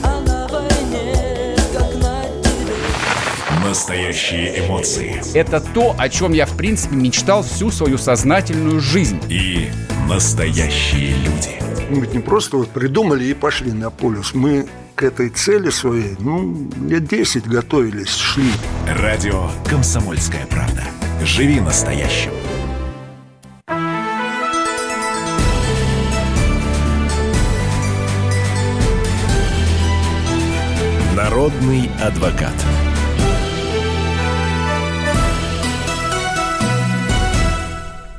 а 0.03 0.21
на 0.21 0.47
войне, 0.49 1.57
как 1.73 1.95
на 1.95 2.23
тебе. 2.43 3.67
Настоящие 3.67 4.67
эмоции. 4.67 5.23
Это 5.35 5.61
то, 5.61 5.95
о 5.97 6.09
чем 6.11 6.35
я, 6.35 6.45
в 6.45 6.57
принципе, 6.57 6.95
мечтал 6.95 7.43
всю 7.43 7.71
свою 7.71 7.97
сознательную 7.97 8.81
жизнь. 8.81 9.19
И 9.31 9.71
настоящие 10.07 11.15
люди. 11.17 11.59
Мы 11.89 12.03
ведь 12.03 12.13
не 12.13 12.21
просто 12.21 12.59
вот 12.59 12.69
придумали 12.69 13.25
и 13.25 13.33
пошли 13.33 13.73
на 13.73 13.91
полюс. 13.91 14.35
Мы 14.35 14.69
к 14.99 15.05
этой 15.05 15.29
цели 15.29 15.71
своей, 15.71 16.17
ну, 16.19 16.69
лет 16.89 17.07
10 17.07 17.47
готовились, 17.47 18.17
шли. 18.17 18.51
Радио 18.85 19.49
«Комсомольская 19.71 20.45
правда». 20.47 20.83
Живи 21.23 21.61
настоящим. 21.61 22.33
Народный 31.15 31.89
адвокат. 32.03 32.55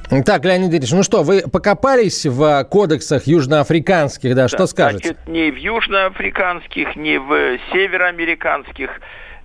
Так, 0.09 0.43
Леонид 0.43 0.73
Ильич, 0.73 0.91
ну 0.91 1.03
что, 1.03 1.21
вы 1.21 1.43
покопались 1.47 2.25
в 2.25 2.63
кодексах 2.63 3.27
южноафриканских, 3.27 4.33
да, 4.33 4.47
что 4.47 4.65
скажете? 4.65 5.09
Значит, 5.09 5.27
ни 5.27 5.51
в 5.51 5.55
южноафриканских, 5.55 6.95
ни 6.95 7.17
в 7.17 7.59
североамериканских 7.71 8.89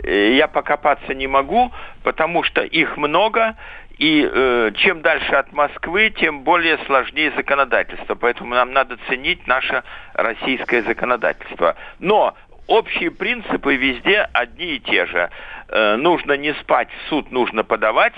э, 0.03 0.37
я 0.37 0.49
покопаться 0.49 1.13
не 1.13 1.27
могу, 1.27 1.71
потому 2.03 2.45
что 2.45 2.63
их 2.63 2.97
много, 2.97 3.57
и 3.99 4.27
э, 4.27 4.71
чем 4.77 5.03
дальше 5.03 5.35
от 5.35 5.53
Москвы, 5.53 6.11
тем 6.19 6.45
более 6.45 6.79
сложнее 6.87 7.31
законодательство. 7.37 8.15
Поэтому 8.15 8.55
нам 8.55 8.73
надо 8.73 8.97
ценить 9.07 9.47
наше 9.47 9.83
российское 10.15 10.83
законодательство. 10.83 11.77
Но 11.99 12.35
общие 12.69 13.11
принципы 13.11 13.77
везде 13.77 14.31
одни 14.33 14.77
и 14.77 14.81
те 14.81 15.05
же. 15.05 15.29
Э, 15.69 15.97
нужно 15.97 16.39
не 16.39 16.55
спать, 16.55 16.89
в 16.89 17.11
суд 17.11 17.31
нужно 17.31 17.65
подавать 17.65 18.15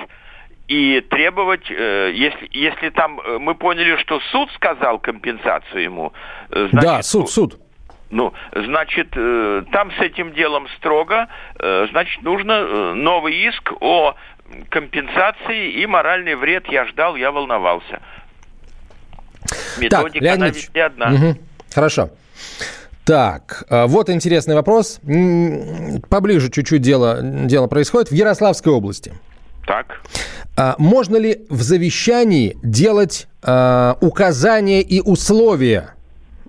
и 0.68 1.00
требовать, 1.00 1.70
э, 1.70 2.10
если, 2.12 2.48
если 2.52 2.90
там 2.90 3.20
э, 3.20 3.38
мы 3.38 3.54
поняли, 3.54 3.96
что 4.00 4.20
суд 4.32 4.50
сказал 4.52 4.98
компенсацию 4.98 5.82
ему, 5.82 6.12
э, 6.50 6.68
значит, 6.70 6.90
да, 6.90 7.02
суд, 7.02 7.30
суд. 7.30 7.60
Ну, 8.10 8.32
значит, 8.52 9.10
там 9.10 9.90
с 9.90 9.98
этим 9.98 10.32
делом 10.32 10.68
строго, 10.76 11.26
значит, 11.58 12.22
нужно 12.22 12.94
новый 12.94 13.34
иск 13.48 13.72
о 13.80 14.14
компенсации 14.68 15.72
и 15.72 15.86
моральный 15.86 16.36
вред. 16.36 16.66
Я 16.68 16.84
ждал, 16.84 17.16
я 17.16 17.32
волновался. 17.32 18.00
Методика, 19.76 20.24
так, 20.24 20.38
Леонид, 20.38 20.54
везде 20.54 20.84
одна. 20.84 21.12
Угу. 21.12 21.36
Хорошо. 21.74 22.10
Так, 23.04 23.64
вот 23.68 24.08
интересный 24.08 24.54
вопрос. 24.54 25.00
Поближе 26.08 26.48
чуть-чуть 26.48 26.82
дело, 26.82 27.18
дело 27.22 27.66
происходит. 27.66 28.10
В 28.10 28.14
Ярославской 28.14 28.72
области. 28.72 29.14
Так. 29.66 30.00
А, 30.56 30.74
можно 30.78 31.16
ли 31.16 31.44
в 31.50 31.62
завещании 31.62 32.56
делать 32.62 33.26
а, 33.42 33.98
указания 34.00 34.80
и 34.80 35.00
условия 35.00 35.95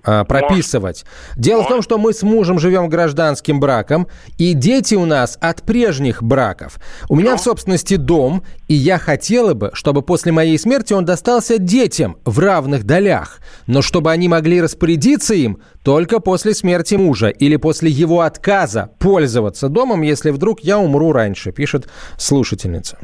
а, 0.08 0.24
прописывать. 0.24 1.04
Может. 1.04 1.38
Дело 1.38 1.58
Может. 1.58 1.66
в 1.66 1.74
том, 1.74 1.82
что 1.82 1.98
мы 1.98 2.14
с 2.14 2.22
мужем 2.22 2.58
живем 2.58 2.88
гражданским 2.88 3.60
браком, 3.60 4.08
и 4.38 4.54
дети 4.54 4.94
у 4.94 5.04
нас 5.04 5.36
от 5.38 5.62
прежних 5.62 6.22
браков. 6.22 6.78
У 7.10 7.16
меня 7.16 7.36
в 7.36 7.40
собственности 7.40 7.96
дом, 7.96 8.42
и 8.68 8.74
я 8.74 8.98
хотела 8.98 9.52
бы, 9.52 9.70
чтобы 9.74 10.00
после 10.00 10.32
моей 10.32 10.58
смерти 10.58 10.94
он 10.94 11.04
достался 11.04 11.58
детям 11.58 12.16
в 12.24 12.38
равных 12.38 12.84
долях, 12.84 13.40
но 13.66 13.82
чтобы 13.82 14.10
они 14.10 14.28
могли 14.28 14.62
распорядиться 14.62 15.34
им 15.34 15.58
только 15.82 16.20
после 16.20 16.54
смерти 16.54 16.94
мужа 16.94 17.28
или 17.28 17.56
после 17.56 17.90
его 17.90 18.22
отказа 18.22 18.90
пользоваться 18.98 19.68
домом, 19.68 20.00
если 20.00 20.30
вдруг 20.30 20.60
я 20.60 20.78
умру 20.78 21.12
раньше, 21.12 21.52
пишет 21.52 21.86
слушательница. 22.16 22.96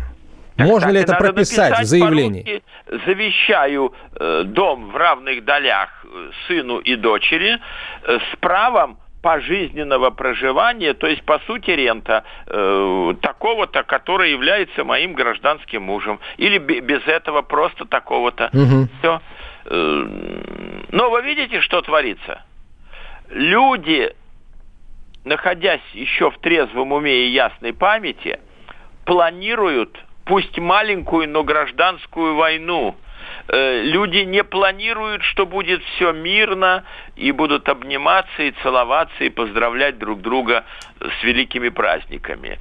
Можно 0.56 0.90
ли 0.90 1.00
это 1.00 1.14
прописать 1.16 1.80
в 1.80 1.84
заявлении? 1.84 2.62
Завещаю 3.06 3.92
э, 4.14 4.42
дом 4.44 4.90
в 4.90 4.96
равных 4.96 5.44
долях 5.44 6.04
э, 6.04 6.30
сыну 6.46 6.78
и 6.78 6.96
дочери 6.96 7.58
э, 8.02 8.18
с 8.18 8.36
правом 8.40 8.98
пожизненного 9.24 10.10
проживания, 10.10 10.92
то 10.92 11.06
есть, 11.06 11.22
по 11.22 11.38
сути, 11.46 11.70
рента 11.70 12.24
э, 12.46 13.14
такого-то, 13.22 13.82
который 13.82 14.32
является 14.32 14.84
моим 14.84 15.14
гражданским 15.14 15.82
мужем. 15.82 16.20
Или 16.36 16.58
без 16.58 17.02
этого 17.06 17.40
просто 17.40 17.86
такого-то. 17.86 18.50
Угу. 18.52 18.88
Все. 18.98 19.22
Э, 19.64 20.06
но 20.90 21.10
вы 21.10 21.22
видите, 21.22 21.62
что 21.62 21.80
творится? 21.80 22.42
Люди, 23.30 24.14
находясь 25.24 25.80
еще 25.94 26.30
в 26.30 26.38
трезвом 26.38 26.92
уме 26.92 27.24
и 27.24 27.30
ясной 27.30 27.72
памяти, 27.72 28.38
планируют 29.06 30.03
пусть 30.24 30.58
маленькую, 30.58 31.28
но 31.28 31.44
гражданскую 31.44 32.36
войну. 32.36 32.96
Э, 33.48 33.82
люди 33.82 34.18
не 34.18 34.42
планируют, 34.42 35.22
что 35.22 35.46
будет 35.46 35.82
все 35.82 36.12
мирно, 36.12 36.84
и 37.16 37.30
будут 37.32 37.68
обниматься 37.68 38.42
и 38.42 38.52
целоваться 38.62 39.24
и 39.24 39.28
поздравлять 39.28 39.98
друг 39.98 40.20
друга 40.20 40.64
с 41.00 41.24
великими 41.24 41.68
праздниками. 41.68 42.58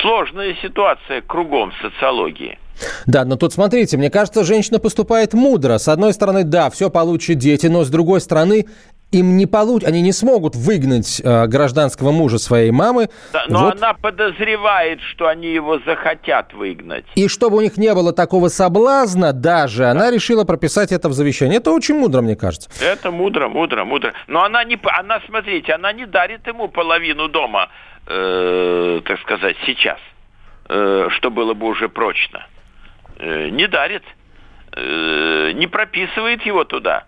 Сложная 0.00 0.54
ситуация 0.62 1.22
кругом 1.22 1.72
в 1.72 1.82
социологии. 1.82 2.58
Да, 3.06 3.24
но 3.24 3.36
тут 3.36 3.52
смотрите, 3.52 3.96
мне 3.96 4.10
кажется, 4.10 4.44
женщина 4.44 4.78
поступает 4.78 5.34
мудро. 5.34 5.78
С 5.78 5.88
одной 5.88 6.12
стороны, 6.12 6.44
да, 6.44 6.70
все 6.70 6.90
получат 6.90 7.36
дети, 7.38 7.66
но 7.66 7.84
с 7.84 7.90
другой 7.90 8.20
стороны, 8.20 8.66
им 9.10 9.36
не 9.36 9.46
получ... 9.46 9.84
они 9.84 10.02
не 10.02 10.12
смогут 10.12 10.54
выгнать 10.54 11.20
э, 11.24 11.46
гражданского 11.46 12.12
мужа 12.12 12.38
своей 12.38 12.70
мамы. 12.70 13.08
Да, 13.32 13.44
но 13.48 13.64
вот. 13.64 13.76
она 13.76 13.94
подозревает, 13.94 15.00
что 15.00 15.28
они 15.28 15.48
его 15.48 15.78
захотят 15.80 16.52
выгнать. 16.52 17.06
И 17.14 17.28
чтобы 17.28 17.56
у 17.56 17.60
них 17.60 17.78
не 17.78 17.94
было 17.94 18.12
такого 18.12 18.48
соблазна 18.48 19.32
даже, 19.32 19.84
да. 19.84 19.92
она 19.92 20.10
решила 20.10 20.44
прописать 20.44 20.92
это 20.92 21.08
в 21.08 21.12
завещании. 21.12 21.56
Это 21.56 21.70
очень 21.70 21.94
мудро, 21.98 22.20
мне 22.20 22.36
кажется. 22.36 22.70
Это 22.84 23.10
мудро, 23.10 23.48
мудро, 23.48 23.84
мудро. 23.84 24.12
Но 24.26 24.44
она 24.44 24.62
не, 24.64 24.78
она, 24.98 25.20
смотрите, 25.26 25.72
она 25.72 25.92
не 25.92 26.04
дарит 26.04 26.46
ему 26.46 26.68
половину 26.68 27.28
дома, 27.28 27.70
э, 28.06 29.00
так 29.04 29.20
сказать, 29.20 29.56
сейчас, 29.64 29.98
э, 30.68 31.08
что 31.10 31.30
было 31.30 31.54
бы 31.54 31.66
уже 31.66 31.88
прочно. 31.88 32.46
Э, 33.18 33.48
не 33.48 33.66
дарит, 33.68 34.02
э, 34.76 35.52
не 35.54 35.66
прописывает 35.66 36.44
его 36.44 36.64
туда 36.64 37.04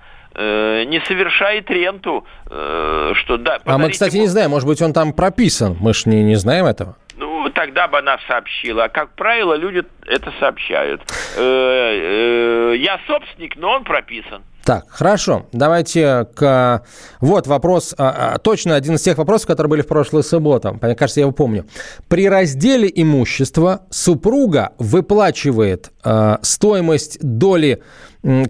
не 0.87 1.01
совершает 1.07 1.71
ренту, 1.71 2.25
э, 2.51 3.13
что 3.17 3.37
да. 3.37 3.59
А 3.65 3.79
мы, 3.79 3.91
кстати, 3.91 4.17
ему... 4.17 4.25
не 4.25 4.29
знаем, 4.29 4.51
может 4.51 4.67
быть, 4.67 4.81
он 4.83 4.93
там 4.93 5.13
прописан, 5.13 5.77
мы 5.81 5.95
же 5.95 6.09
не, 6.09 6.23
не 6.23 6.37
знаем 6.37 6.67
этого. 6.67 6.97
Ну, 7.17 7.51
тогда 7.51 7.87
бы 7.89 7.99
она 7.99 8.19
сообщила. 8.27 8.85
А 8.85 8.89
как 8.89 9.11
правило, 9.15 9.55
люди 9.55 9.83
это 10.07 10.33
сообщают. 10.41 11.03
Э, 11.37 12.73
э, 12.73 12.77
я 12.79 12.99
собственник, 13.07 13.57
но 13.57 13.73
он 13.73 13.85
прописан. 13.85 14.43
Так, 14.65 14.85
хорошо. 14.89 15.47
Давайте 15.53 16.27
к... 16.35 16.85
Вот 17.21 17.47
вопрос, 17.47 17.95
а, 17.97 18.35
а, 18.35 18.39
точно 18.39 18.77
один 18.77 18.95
из 18.95 19.03
тех 19.03 19.17
вопросов, 19.17 19.47
которые 19.47 19.71
были 19.71 19.83
в 19.83 19.89
прошлую 19.89 20.23
субботу. 20.23 20.79
Мне 20.81 20.95
кажется, 20.95 21.21
я 21.21 21.25
его 21.25 21.33
помню. 21.33 21.67
При 22.09 22.29
разделе 22.29 22.91
имущества 22.95 23.83
супруга 23.91 24.73
выплачивает 24.79 25.91
э, 26.05 26.37
стоимость 26.43 27.19
доли 27.21 27.83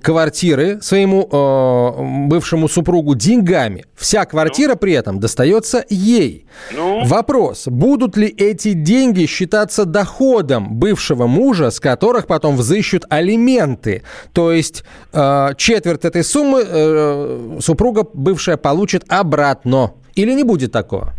квартиры 0.03 0.81
своему 0.81 1.29
э, 1.31 2.27
бывшему 2.29 2.69
супругу 2.69 3.15
деньгами. 3.15 3.85
Вся 3.97 4.25
квартира 4.25 4.73
ну? 4.73 4.77
при 4.77 4.93
этом 4.95 5.21
достается 5.21 5.85
ей. 5.89 6.47
Ну? 6.73 7.05
Вопрос, 7.05 7.69
будут 7.69 8.17
ли 8.17 8.27
эти 8.27 8.73
деньги 8.73 9.27
считаться 9.27 9.85
доходом 9.85 10.75
бывшего 10.75 11.27
мужа, 11.27 11.71
с 11.71 11.79
которых 11.79 12.27
потом 12.27 12.57
взыщут 12.57 13.05
алименты? 13.11 14.03
То 14.33 14.53
есть 14.53 14.85
э, 15.13 15.51
четверть 15.57 16.05
этой 16.05 16.25
суммы 16.25 16.65
э, 16.67 17.59
супруга 17.61 18.05
бывшая 18.13 18.57
получит 18.57 19.05
обратно. 19.09 19.93
Или 20.17 20.33
не 20.33 20.43
будет 20.43 20.73
такого? 20.73 21.13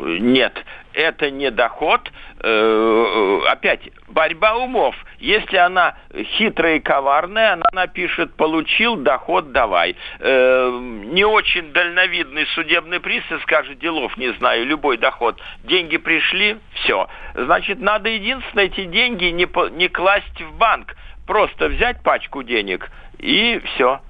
Нет, 0.00 0.52
это 0.94 1.30
не 1.30 1.50
доход. 1.50 2.10
Э, 2.40 2.48
э, 2.48 3.48
опять, 3.48 3.90
борьба 4.08 4.56
умов. 4.56 4.94
Если 5.18 5.56
она 5.56 5.96
хитрая 6.36 6.76
и 6.76 6.80
коварная, 6.80 7.54
она 7.54 7.64
напишет 7.72 8.34
«получил, 8.34 8.96
доход 8.96 9.52
давай». 9.52 9.96
Э, 10.20 10.70
не 10.80 11.24
очень 11.24 11.72
дальновидный 11.72 12.46
судебный 12.54 13.00
пристав 13.00 13.42
скажет 13.42 13.78
«делов 13.78 14.16
не 14.16 14.32
знаю, 14.34 14.66
любой 14.66 14.96
доход». 14.96 15.40
Деньги 15.64 15.96
пришли, 15.96 16.58
все. 16.74 17.08
Значит, 17.34 17.80
надо 17.80 18.08
единственное 18.08 18.66
эти 18.66 18.84
деньги 18.84 19.26
не, 19.26 19.48
не 19.76 19.88
класть 19.88 20.40
в 20.40 20.56
банк. 20.56 20.94
Просто 21.26 21.68
взять 21.68 22.02
пачку 22.02 22.42
денег 22.42 22.90
и 23.18 23.60
все. 23.64 24.00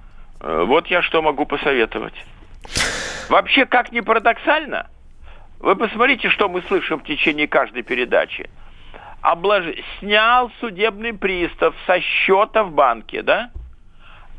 Вот 0.40 0.88
я 0.88 1.00
что 1.00 1.22
могу 1.22 1.46
посоветовать. 1.46 2.14
Вообще, 3.28 3.66
как 3.66 3.92
ни 3.92 4.00
парадоксально, 4.00 4.88
вы 5.64 5.76
посмотрите, 5.76 6.28
что 6.28 6.48
мы 6.50 6.60
слышим 6.62 7.00
в 7.00 7.04
течение 7.04 7.48
каждой 7.48 7.82
передачи. 7.82 8.50
Облож... 9.22 9.64
Снял 9.98 10.50
судебный 10.60 11.14
пристав 11.14 11.74
со 11.86 12.00
счета 12.00 12.64
в 12.64 12.72
банке, 12.72 13.22
да? 13.22 13.50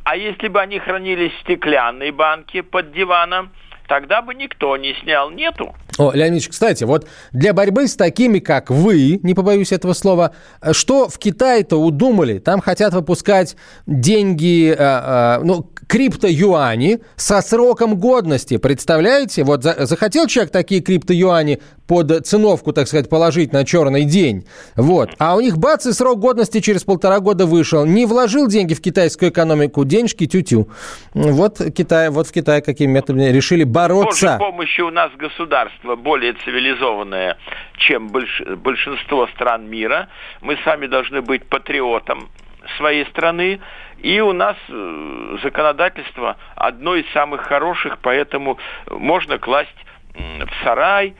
А 0.04 0.16
если 0.16 0.48
бы 0.50 0.62
они 0.62 0.78
хранились 0.78 1.34
в 1.34 1.40
стеклянной 1.40 2.12
банке 2.12 2.62
под 2.62 2.92
диваном, 2.92 3.50
тогда 3.88 4.22
бы 4.22 4.34
никто 4.34 4.78
не 4.78 4.94
снял. 5.02 5.30
Нету. 5.30 5.76
О, 5.98 6.12
Леонидович, 6.12 6.50
кстати, 6.50 6.84
вот 6.84 7.08
для 7.32 7.54
борьбы 7.54 7.88
с 7.88 7.96
такими, 7.96 8.40
как 8.40 8.70
вы, 8.70 9.20
не 9.24 9.34
побоюсь 9.34 9.72
этого 9.72 9.94
слова, 9.94 10.34
что 10.72 11.08
в 11.08 11.18
Китае-то 11.18 11.78
удумали? 11.78 12.40
Там 12.40 12.60
хотят 12.60 12.94
выпускать 12.94 13.56
деньги, 13.86 14.72
э, 14.72 14.76
э, 14.78 15.40
ну, 15.44 15.70
крипто-юани 15.88 17.00
со 17.16 17.42
сроком 17.42 17.98
годности. 17.98 18.58
Представляете? 18.58 19.44
Вот 19.44 19.64
за, 19.64 19.86
захотел 19.86 20.28
человек 20.28 20.52
такие 20.52 20.82
крипто-юани 20.82 21.62
под 21.88 22.26
циновку, 22.26 22.74
так 22.74 22.88
сказать, 22.88 23.10
положить 23.10 23.54
на 23.54 23.66
черный 23.66 24.04
день. 24.04 24.46
Вот. 24.76 25.12
А 25.20 25.36
у 25.36 25.42
них 25.42 25.58
бац, 25.58 25.86
и 25.86 25.92
срок 25.92 26.20
годности 26.20 26.60
через 26.60 26.84
полтора 26.84 27.20
года 27.20 27.46
вышел. 27.46 27.86
Не 27.86 28.06
вложил 28.06 28.48
деньги 28.48 28.74
в 28.74 28.82
китайскую 28.82 29.32
экономику, 29.32 29.86
денежки 29.86 30.26
тю-тю. 30.26 30.70
Вот, 31.14 31.62
Китай, 31.76 32.10
вот 32.10 32.28
в 32.28 32.32
Китае 32.32 32.62
какими 32.62 32.92
методами 32.92 33.26
решили 33.26 33.64
бороться. 33.64 34.38
Божьей 34.38 34.52
помощью 34.52 34.88
у 34.88 34.92
нас 34.92 35.12
государство 35.18 35.96
более 35.96 36.34
цивилизованное, 36.34 37.38
чем 37.78 38.08
больш... 38.08 38.42
большинство 38.42 39.28
стран 39.28 39.70
мира. 39.70 40.10
Мы 40.42 40.58
с 40.58 40.66
вами 40.66 40.88
должны 40.88 41.22
быть 41.22 41.46
патриотом 41.46 42.30
своей 42.78 43.06
страны. 43.08 43.60
И 44.00 44.20
у 44.20 44.34
нас 44.34 44.56
э, 44.68 45.38
законодательство 45.42 46.38
одно 46.56 46.96
из 46.96 47.10
самых 47.14 47.42
хороших, 47.42 47.98
поэтому 48.02 48.58
можно 48.90 49.38
класть 49.40 49.70
в 50.14 50.64
сарай, 50.64 51.16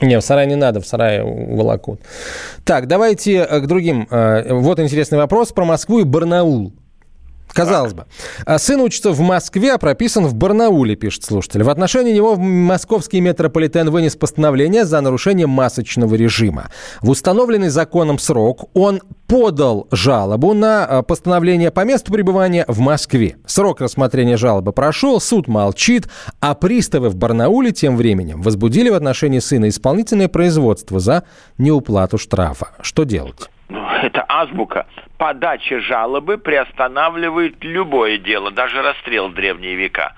не, 0.00 0.18
в 0.18 0.22
сарай 0.22 0.46
не 0.46 0.56
надо, 0.56 0.80
в 0.80 0.86
сарае 0.86 1.22
волокут. 1.22 2.00
Так, 2.64 2.86
давайте 2.86 3.38
э, 3.38 3.60
к 3.60 3.66
другим. 3.66 4.06
Э, 4.10 4.52
вот 4.52 4.80
интересный 4.80 5.18
вопрос 5.18 5.52
про 5.52 5.64
Москву 5.64 6.00
и 6.00 6.04
Барнаул. 6.04 6.72
Казалось 7.52 7.92
бы. 7.92 8.06
А 8.46 8.58
сын 8.58 8.80
учится 8.80 9.10
в 9.10 9.20
Москве, 9.20 9.74
а 9.74 9.78
прописан 9.78 10.26
в 10.26 10.34
Барнауле, 10.34 10.96
пишет 10.96 11.24
слушатель. 11.24 11.62
В 11.62 11.70
отношении 11.70 12.12
него 12.12 12.36
московский 12.36 13.20
метрополитен 13.20 13.90
вынес 13.90 14.16
постановление 14.16 14.84
за 14.84 15.00
нарушение 15.00 15.46
масочного 15.46 16.14
режима. 16.14 16.70
В 17.00 17.10
установленный 17.10 17.68
законом 17.68 18.18
срок 18.18 18.70
он 18.74 19.02
подал 19.26 19.86
жалобу 19.90 20.52
на 20.52 20.84
а, 20.84 21.02
постановление 21.02 21.70
по 21.70 21.84
месту 21.84 22.12
пребывания 22.12 22.64
в 22.68 22.80
Москве. 22.80 23.36
Срок 23.46 23.80
рассмотрения 23.80 24.36
жалобы 24.36 24.72
прошел, 24.72 25.20
суд 25.20 25.48
молчит, 25.48 26.08
а 26.40 26.54
приставы 26.54 27.08
в 27.08 27.16
Барнауле 27.16 27.72
тем 27.72 27.96
временем 27.96 28.42
возбудили 28.42 28.90
в 28.90 28.94
отношении 28.94 29.38
сына 29.38 29.68
исполнительное 29.68 30.28
производство 30.28 31.00
за 31.00 31.24
неуплату 31.58 32.18
штрафа. 32.18 32.72
Что 32.82 33.04
делать? 33.04 33.48
Ну, 33.72 33.88
это 34.02 34.24
азбука. 34.28 34.86
Подача 35.16 35.80
жалобы 35.80 36.36
приостанавливает 36.36 37.64
любое 37.64 38.18
дело, 38.18 38.50
даже 38.50 38.82
расстрел 38.82 39.28
в 39.28 39.34
древние 39.34 39.76
века. 39.76 40.14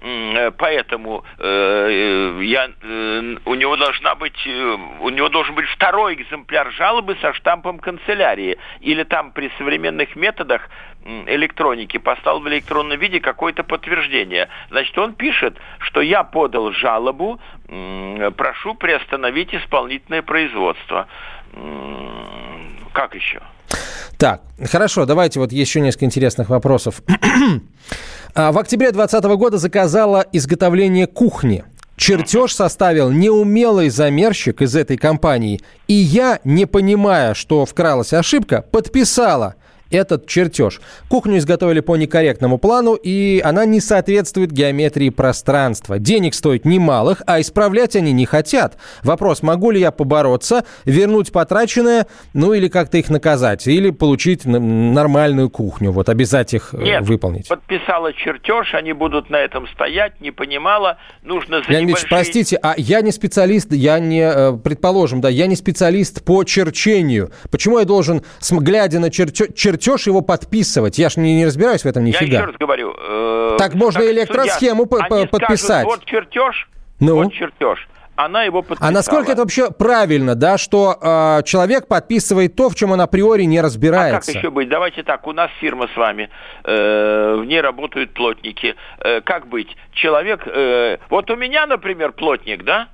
Э, 0.00 0.50
поэтому 0.50 1.24
э, 1.38 2.38
э, 2.38 2.44
я, 2.44 2.68
э, 2.82 3.36
у 3.46 3.54
него 3.54 3.76
должна 3.76 4.14
быть, 4.14 4.46
э, 4.46 4.76
у 5.00 5.08
него 5.08 5.28
должен 5.30 5.54
быть 5.54 5.66
второй 5.68 6.14
экземпляр 6.14 6.70
жалобы 6.72 7.16
со 7.22 7.32
штампом 7.32 7.78
канцелярии. 7.78 8.58
Или 8.80 9.04
там 9.04 9.32
при 9.32 9.50
современных 9.58 10.14
методах 10.14 10.68
электроники 11.04 11.96
поставил 11.96 12.40
в 12.40 12.48
электронном 12.48 12.98
виде 12.98 13.20
какое-то 13.20 13.64
подтверждение. 13.64 14.48
Значит, 14.68 14.98
он 14.98 15.14
пишет, 15.14 15.56
что 15.78 16.02
я 16.02 16.24
подал 16.24 16.72
жалобу, 16.72 17.40
э, 17.68 18.30
прошу 18.36 18.74
приостановить 18.74 19.54
исполнительное 19.54 20.22
производство. 20.22 21.08
Как 22.98 23.14
еще? 23.14 23.40
Так, 24.16 24.42
хорошо, 24.72 25.06
давайте 25.06 25.38
вот 25.38 25.52
еще 25.52 25.80
несколько 25.80 26.06
интересных 26.06 26.48
вопросов. 26.48 27.00
А, 28.34 28.52
в 28.52 28.58
октябре 28.58 28.92
2020 28.92 29.38
года 29.38 29.58
заказала 29.58 30.24
изготовление 30.32 31.06
кухни. 31.06 31.64
Чертеж 31.96 32.54
составил 32.54 33.10
неумелый 33.10 33.88
замерщик 33.88 34.62
из 34.62 34.76
этой 34.76 34.96
компании. 34.96 35.60
И 35.88 35.94
я, 35.94 36.38
не 36.44 36.66
понимая, 36.66 37.34
что 37.34 37.64
вкралась 37.64 38.12
ошибка, 38.12 38.62
подписала– 38.62 39.54
этот 39.90 40.26
чертеж. 40.26 40.80
Кухню 41.08 41.38
изготовили 41.38 41.80
по 41.80 41.96
некорректному 41.96 42.58
плану, 42.58 42.94
и 42.94 43.40
она 43.44 43.64
не 43.64 43.80
соответствует 43.80 44.52
геометрии 44.52 45.10
пространства. 45.10 45.98
Денег 45.98 46.34
стоит 46.34 46.64
немалых, 46.64 47.22
а 47.26 47.40
исправлять 47.40 47.96
они 47.96 48.12
не 48.12 48.26
хотят. 48.26 48.76
Вопрос, 49.02 49.42
могу 49.42 49.70
ли 49.70 49.80
я 49.80 49.90
побороться, 49.90 50.64
вернуть 50.84 51.32
потраченное, 51.32 52.06
ну 52.34 52.52
или 52.52 52.68
как-то 52.68 52.98
их 52.98 53.10
наказать, 53.10 53.66
или 53.66 53.90
получить 53.90 54.44
нормальную 54.44 55.50
кухню, 55.50 55.92
вот 55.92 56.08
обязать 56.08 56.54
их 56.54 56.70
э, 56.72 56.82
Нет, 56.82 57.02
выполнить. 57.02 57.48
подписала 57.48 58.12
чертеж, 58.12 58.74
они 58.74 58.92
будут 58.92 59.30
на 59.30 59.36
этом 59.36 59.66
стоять, 59.68 60.20
не 60.20 60.30
понимала, 60.30 60.98
нужно 61.22 61.62
за 61.62 61.70
Леонид 61.70 61.88
небольшие... 61.88 62.08
простите, 62.08 62.58
а 62.62 62.74
я 62.76 63.00
не 63.00 63.12
специалист, 63.12 63.72
я 63.72 63.98
не, 63.98 64.20
э, 64.20 64.52
предположим, 64.56 65.20
да, 65.20 65.28
я 65.28 65.46
не 65.46 65.56
специалист 65.56 66.24
по 66.24 66.44
черчению. 66.44 67.30
Почему 67.50 67.78
я 67.78 67.84
должен, 67.84 68.22
глядя 68.50 69.00
на 69.00 69.10
чертеж, 69.10 69.48
чертеж 69.78 70.06
его 70.06 70.20
подписывать. 70.20 70.98
Я 70.98 71.08
ж 71.08 71.16
не, 71.16 71.36
не 71.36 71.46
разбираюсь 71.46 71.82
в 71.82 71.86
этом 71.86 72.04
нифига. 72.04 72.26
Я 72.26 72.38
еще 72.38 72.44
раз 72.44 72.56
говорю. 72.56 72.94
Э, 72.98 73.56
так 73.58 73.74
можно 73.74 74.00
так 74.00 74.10
электросхему 74.10 74.86
судья, 74.90 75.26
подписать. 75.26 75.86
Скажут, 75.86 76.00
вот 76.00 76.04
чертеж, 76.04 76.68
ну? 77.00 77.14
вот 77.16 77.32
чертеж 77.32 77.88
она 78.18 78.42
его 78.42 78.62
подписала. 78.62 78.88
А 78.88 78.92
насколько 78.92 79.30
это 79.30 79.42
вообще 79.42 79.70
правильно, 79.70 80.34
да, 80.34 80.58
что 80.58 80.98
э, 81.00 81.42
человек 81.44 81.86
подписывает 81.86 82.56
то, 82.56 82.68
в 82.68 82.74
чем 82.74 82.90
он 82.90 83.00
априори 83.00 83.44
не 83.44 83.60
разбирается? 83.60 84.32
А 84.32 84.34
как 84.34 84.42
еще 84.42 84.50
быть? 84.50 84.68
Давайте 84.68 85.04
так, 85.04 85.24
у 85.28 85.32
нас 85.32 85.50
фирма 85.60 85.86
с 85.94 85.96
вами, 85.96 86.28
э, 86.64 87.36
в 87.38 87.44
ней 87.44 87.60
работают 87.60 88.14
плотники. 88.14 88.74
Э, 88.98 89.20
как 89.20 89.46
быть? 89.46 89.68
Человек, 89.92 90.42
э, 90.46 90.98
вот 91.10 91.30
у 91.30 91.36
меня, 91.36 91.66
например, 91.66 92.10
плотник, 92.10 92.64
да? 92.64 92.88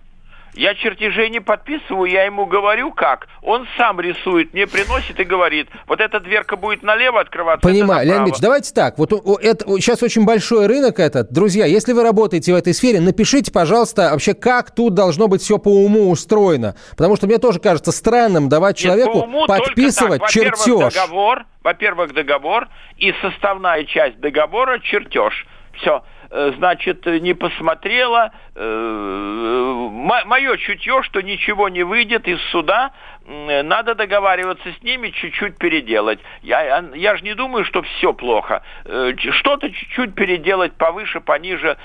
Я 0.54 0.74
чертежей 0.74 1.30
не 1.30 1.40
подписываю, 1.40 2.10
я 2.10 2.24
ему 2.24 2.46
говорю 2.46 2.92
как. 2.92 3.26
Он 3.42 3.66
сам 3.76 4.00
рисует, 4.00 4.52
мне 4.52 4.66
приносит 4.66 5.18
и 5.18 5.24
говорит, 5.24 5.68
вот 5.86 6.00
эта 6.00 6.20
дверка 6.20 6.56
будет 6.56 6.82
налево 6.82 7.20
открываться. 7.20 7.66
Понимаю, 7.66 8.06
Леонид 8.06 8.28
Ильич, 8.28 8.40
давайте 8.40 8.72
так. 8.72 8.98
Вот 8.98 9.12
это, 9.12 9.66
сейчас 9.80 10.02
очень 10.02 10.24
большой 10.24 10.66
рынок 10.66 11.00
этот. 11.00 11.32
Друзья, 11.32 11.66
если 11.66 11.92
вы 11.92 12.02
работаете 12.02 12.52
в 12.52 12.56
этой 12.56 12.72
сфере, 12.72 13.00
напишите, 13.00 13.50
пожалуйста, 13.52 14.10
вообще, 14.12 14.34
как 14.34 14.70
тут 14.70 14.94
должно 14.94 15.28
быть 15.28 15.42
все 15.42 15.58
по 15.58 15.68
уму 15.68 16.10
устроено. 16.10 16.76
Потому 16.90 17.16
что 17.16 17.26
мне 17.26 17.38
тоже 17.38 17.58
кажется 17.58 17.90
странным 17.92 18.48
давать 18.48 18.76
человеку 18.76 19.14
Нет, 19.14 19.24
уму 19.24 19.46
подписывать 19.46 20.20
так. 20.20 20.30
чертеж. 20.30 20.94
Договор, 20.94 21.44
во-первых, 21.62 22.14
договор, 22.14 22.68
и 22.96 23.12
составная 23.20 23.84
часть 23.84 24.20
договора 24.20 24.78
чертеж. 24.78 25.46
Все. 25.80 26.04
Э, 26.30 26.52
значит, 26.56 27.06
не 27.06 27.34
посмотрела. 27.34 28.32
Э, 28.54 29.90
Мое 30.26 30.56
чутье, 30.58 31.02
что 31.02 31.20
ничего 31.20 31.68
не 31.68 31.82
выйдет 31.82 32.28
из 32.28 32.40
суда, 32.50 32.92
надо 33.26 33.94
договариваться 33.94 34.68
с 34.78 34.82
ними, 34.82 35.08
чуть-чуть 35.08 35.56
переделать. 35.56 36.18
Я, 36.42 36.84
я 36.94 37.16
же 37.16 37.24
не 37.24 37.34
думаю, 37.34 37.64
что 37.64 37.82
все 37.82 38.12
плохо. 38.12 38.62
Э, 38.84 39.12
что-то 39.16 39.70
чуть-чуть 39.70 40.14
переделать 40.14 40.74
повыше, 40.74 41.20
пониже, 41.20 41.76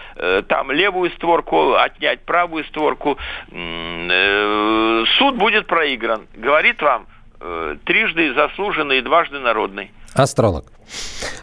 там 0.48 0.72
левую 0.72 1.12
створку 1.12 1.76
отнять, 1.76 2.22
правую 2.26 2.64
створку. 2.66 3.18
Суд 3.50 5.36
будет 5.36 5.68
проигран. 5.68 6.28
Говорит 6.36 6.82
вам 6.82 7.08
трижды 7.86 8.34
заслуженный 8.34 8.98
и 8.98 9.02
дважды 9.02 9.40
народный. 9.40 9.92
Астролог. 10.14 10.72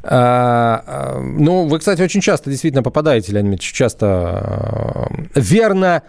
А, 0.02 0.82
а, 0.86 1.20
ну, 1.20 1.66
вы, 1.66 1.78
кстати, 1.78 2.02
очень 2.02 2.20
часто 2.20 2.50
действительно 2.50 2.82
попадаете, 2.82 3.32
Леонид 3.32 3.52
Ильич, 3.52 3.72
часто 3.72 4.06
а, 4.06 5.08
верно 5.34 6.02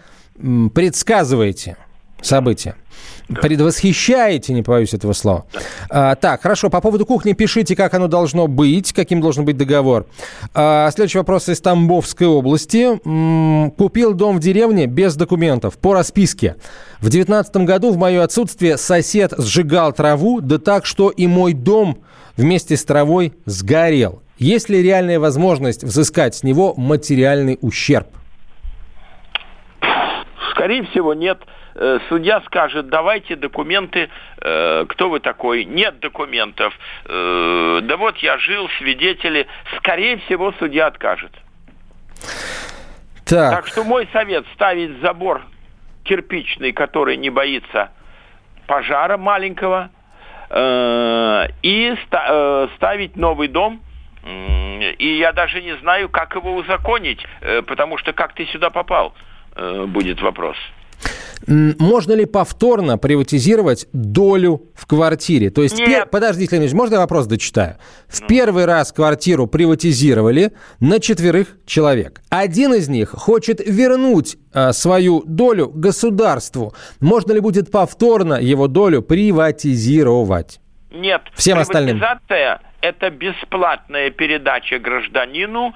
предсказываете 0.74 1.76
события. 2.22 2.74
Да. 3.28 3.42
Предвосхищаете, 3.42 4.54
не 4.54 4.62
боюсь 4.62 4.94
этого 4.94 5.12
слова. 5.12 5.44
А, 5.90 6.14
так, 6.14 6.40
хорошо, 6.40 6.70
по 6.70 6.80
поводу 6.80 7.04
кухни 7.04 7.34
пишите, 7.34 7.76
как 7.76 7.92
оно 7.92 8.08
должно 8.08 8.46
быть, 8.46 8.92
каким 8.94 9.20
должен 9.20 9.44
быть 9.44 9.56
договор. 9.56 10.06
А, 10.54 10.90
следующий 10.90 11.18
вопрос 11.18 11.48
из 11.48 11.60
Тамбовской 11.60 12.26
области. 12.26 12.98
М-м, 13.06 13.70
купил 13.72 14.14
дом 14.14 14.36
в 14.36 14.40
деревне 14.40 14.86
без 14.86 15.14
документов, 15.14 15.76
по 15.76 15.92
расписке. 15.92 16.56
В 17.00 17.10
девятнадцатом 17.10 17.66
году 17.66 17.92
в 17.92 17.98
мое 17.98 18.22
отсутствие 18.22 18.78
сосед 18.78 19.34
сжигал 19.36 19.92
траву, 19.92 20.40
да 20.40 20.58
так, 20.58 20.86
что 20.86 21.10
и 21.10 21.26
мой 21.26 21.52
дом 21.52 21.98
вместе 22.36 22.76
с 22.76 22.84
травой 22.84 23.34
сгорел. 23.44 24.22
Есть 24.38 24.70
ли 24.70 24.82
реальная 24.82 25.20
возможность 25.20 25.84
взыскать 25.84 26.34
с 26.34 26.42
него 26.42 26.72
материальный 26.76 27.58
ущерб? 27.60 28.08
Скорее 30.52 30.84
всего, 30.84 31.12
нет. 31.12 31.38
Э, 31.42 31.57
судья 32.08 32.40
скажет, 32.42 32.88
давайте 32.88 33.36
документы, 33.36 34.08
э, 34.40 34.86
кто 34.88 35.10
вы 35.10 35.20
такой, 35.20 35.64
нет 35.64 36.00
документов, 36.00 36.74
э, 37.04 37.80
да 37.82 37.96
вот 37.96 38.16
я 38.18 38.38
жил, 38.38 38.68
свидетели. 38.78 39.46
Скорее 39.78 40.18
всего, 40.18 40.52
судья 40.58 40.86
откажет. 40.86 41.32
Так. 43.24 43.56
так 43.56 43.66
что 43.66 43.84
мой 43.84 44.08
совет 44.12 44.44
ставить 44.54 45.00
забор 45.00 45.42
кирпичный, 46.04 46.72
который 46.72 47.16
не 47.18 47.28
боится 47.28 47.90
пожара 48.66 49.18
маленького, 49.18 49.90
Э, 50.50 51.48
и 51.62 51.94
э, 52.10 52.68
ставить 52.76 53.16
новый 53.16 53.48
дом. 53.48 53.80
И 54.24 55.18
я 55.18 55.32
даже 55.32 55.62
не 55.62 55.76
знаю, 55.76 56.08
как 56.08 56.34
его 56.34 56.54
узаконить, 56.56 57.24
э, 57.40 57.62
потому 57.62 57.98
что 57.98 58.12
как 58.12 58.34
ты 58.34 58.46
сюда 58.46 58.70
попал, 58.70 59.14
будет 59.86 60.20
вопрос. 60.22 60.56
Можно 61.46 62.12
ли 62.12 62.24
повторно 62.24 62.98
приватизировать 62.98 63.86
долю 63.92 64.62
в 64.74 64.86
квартире? 64.86 65.50
То 65.50 65.62
есть, 65.62 65.78
Нет. 65.78 65.86
пер... 65.86 66.06
подождите, 66.06 66.56
Леонид 66.56 66.72
можно 66.72 66.94
я 66.94 67.00
вопрос 67.00 67.26
дочитаю? 67.26 67.76
В 68.08 68.26
первый 68.26 68.64
раз 68.64 68.92
квартиру 68.92 69.46
приватизировали 69.46 70.52
на 70.80 71.00
четверых 71.00 71.56
человек. 71.66 72.20
Один 72.30 72.74
из 72.74 72.88
них 72.88 73.10
хочет 73.10 73.60
вернуть 73.64 74.36
а, 74.52 74.72
свою 74.72 75.22
долю 75.24 75.68
государству. 75.68 76.74
Можно 77.00 77.32
ли 77.32 77.40
будет 77.40 77.70
повторно 77.70 78.34
его 78.34 78.66
долю 78.68 79.02
приватизировать? 79.02 80.60
Нет. 80.90 81.22
Всем 81.34 81.58
остальным. 81.58 81.98
Приватизация– 81.98 82.60
это 82.80 83.10
бесплатная 83.10 84.10
передача 84.10 84.78
гражданину 84.78 85.74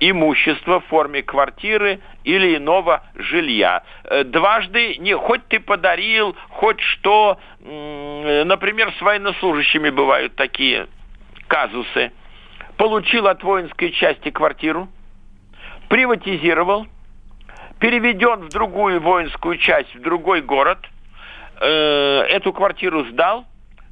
имущества 0.00 0.80
в 0.80 0.86
форме 0.86 1.22
квартиры 1.22 2.00
или 2.24 2.56
иного 2.56 3.02
жилья. 3.14 3.82
Э, 4.04 4.24
Дважды, 4.24 4.96
не, 4.98 5.14
хоть 5.14 5.46
ты 5.48 5.60
подарил, 5.60 6.36
хоть 6.50 6.80
что, 6.80 7.38
например, 7.60 8.92
с 8.98 9.00
военнослужащими 9.00 9.90
бывают 9.90 10.34
такие 10.36 10.86
казусы. 11.48 12.12
Получил 12.76 13.26
от 13.26 13.42
воинской 13.42 13.92
части 13.92 14.30
квартиру, 14.30 14.88
приватизировал, 15.88 16.86
переведен 17.78 18.42
в 18.42 18.48
другую 18.48 19.00
воинскую 19.00 19.56
часть, 19.58 19.94
в 19.94 20.00
другой 20.00 20.42
город, 20.42 20.78
э, 21.60 22.26
эту 22.28 22.52
квартиру 22.52 23.04
сдал, 23.04 23.44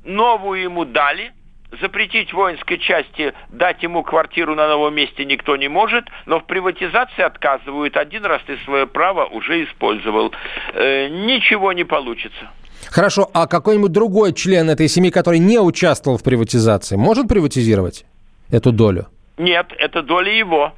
новую 0.04 0.62
ему 0.62 0.84
дали, 0.84 1.32
запретить 1.80 2.32
воинской 2.32 2.78
части 2.78 3.32
дать 3.48 3.82
ему 3.82 4.02
квартиру 4.02 4.54
на 4.54 4.68
новом 4.68 4.94
месте 4.94 5.24
никто 5.24 5.56
не 5.56 5.68
может, 5.68 6.04
но 6.26 6.40
в 6.40 6.44
приватизации 6.44 7.22
отказывают. 7.22 7.96
Один 7.96 8.24
раз 8.24 8.42
ты 8.46 8.56
свое 8.64 8.86
право 8.86 9.26
уже 9.26 9.64
использовал. 9.64 10.32
Э, 10.74 11.08
ничего 11.08 11.72
не 11.72 11.84
получится. 11.84 12.50
Хорошо, 12.90 13.30
а 13.32 13.46
какой-нибудь 13.46 13.92
другой 13.92 14.32
член 14.32 14.68
этой 14.70 14.88
семьи, 14.88 15.10
который 15.10 15.38
не 15.38 15.58
участвовал 15.58 16.18
в 16.18 16.22
приватизации, 16.22 16.96
может 16.96 17.28
приватизировать 17.28 18.04
эту 18.50 18.72
долю? 18.72 19.06
Нет, 19.38 19.72
это 19.78 20.02
доля 20.02 20.32
его. 20.32 20.72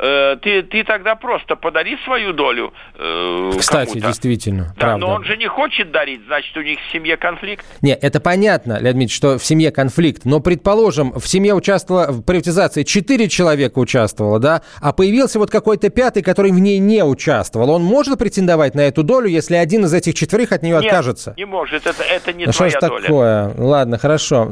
Э, 0.00 0.36
ты, 0.40 0.62
ты 0.62 0.84
тогда 0.84 1.14
просто 1.16 1.56
подари 1.56 1.96
свою 2.04 2.32
долю 2.32 2.72
э, 2.96 3.50
Кстати, 3.58 3.90
кому-то. 3.90 4.06
действительно, 4.06 4.64
Да, 4.76 4.80
правда. 4.80 5.06
но 5.06 5.12
он 5.14 5.24
же 5.24 5.36
не 5.36 5.46
хочет 5.48 5.90
дарить, 5.90 6.20
значит, 6.26 6.56
у 6.56 6.62
них 6.62 6.78
в 6.80 6.92
семье 6.92 7.16
конфликт. 7.16 7.64
Не, 7.82 7.94
это 7.94 8.20
понятно, 8.20 8.74
Леонид 8.74 8.92
Дмитриевич, 8.94 9.16
что 9.16 9.38
в 9.38 9.44
семье 9.44 9.70
конфликт. 9.72 10.24
Но, 10.24 10.40
предположим, 10.40 11.12
в 11.18 11.26
семье 11.26 11.54
участвовало, 11.54 12.12
в 12.12 12.22
приватизации 12.22 12.84
четыре 12.84 13.28
человека 13.28 13.78
участвовало, 13.78 14.38
да, 14.38 14.62
а 14.80 14.92
появился 14.92 15.38
вот 15.38 15.50
какой-то 15.50 15.88
пятый, 15.90 16.22
который 16.22 16.52
в 16.52 16.58
ней 16.58 16.78
не 16.78 17.02
участвовал. 17.04 17.70
Он 17.70 17.82
может 17.82 18.18
претендовать 18.18 18.74
на 18.74 18.82
эту 18.82 19.02
долю, 19.02 19.28
если 19.28 19.56
один 19.56 19.84
из 19.84 19.94
этих 19.94 20.14
четверых 20.14 20.52
от 20.52 20.62
нее 20.62 20.76
Нет, 20.76 20.84
откажется? 20.84 21.34
не 21.36 21.44
может, 21.44 21.86
это, 21.86 22.02
это 22.04 22.32
не 22.32 22.46
Ну 22.46 22.52
что 22.52 22.68
ж 22.68 22.72
твоя 22.74 22.88
доля. 22.88 23.02
такое? 23.02 23.54
Ладно, 23.58 23.98
хорошо. 23.98 24.48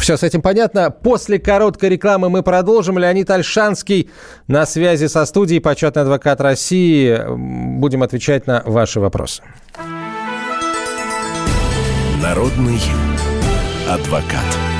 Все 0.00 0.16
с 0.16 0.22
этим 0.22 0.40
понятно. 0.42 0.90
После 0.90 1.38
короткой 1.38 1.90
рекламы 1.90 2.30
мы 2.30 2.42
продолжим. 2.42 2.98
Леонид 2.98 3.30
Альшанский 3.30 4.10
на 4.48 4.64
связи 4.70 5.06
со 5.06 5.24
студией, 5.26 5.60
почетный 5.60 6.02
адвокат 6.02 6.40
России. 6.40 7.20
Будем 7.78 8.02
отвечать 8.02 8.46
на 8.46 8.62
ваши 8.64 9.00
вопросы. 9.00 9.42
Народный 12.22 12.78
адвокат. 13.88 14.79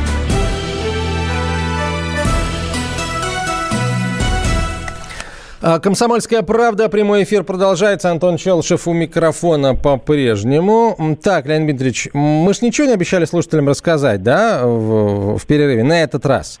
Комсомольская 5.61 6.41
правда, 6.41 6.89
прямой 6.89 7.23
эфир 7.23 7.43
продолжается. 7.43 8.09
Антон 8.09 8.37
Челшев 8.37 8.87
у 8.87 8.93
микрофона 8.93 9.75
по-прежнему. 9.75 11.17
Так, 11.21 11.45
Леонид 11.45 11.67
Дмитриевич, 11.67 12.09
мы 12.13 12.51
же 12.55 12.61
ничего 12.63 12.87
не 12.87 12.93
обещали 12.93 13.25
слушателям 13.25 13.69
рассказать, 13.69 14.23
да, 14.23 14.65
в, 14.65 15.37
в 15.37 15.45
перерыве 15.45 15.83
на 15.83 16.01
этот 16.01 16.25
раз? 16.25 16.59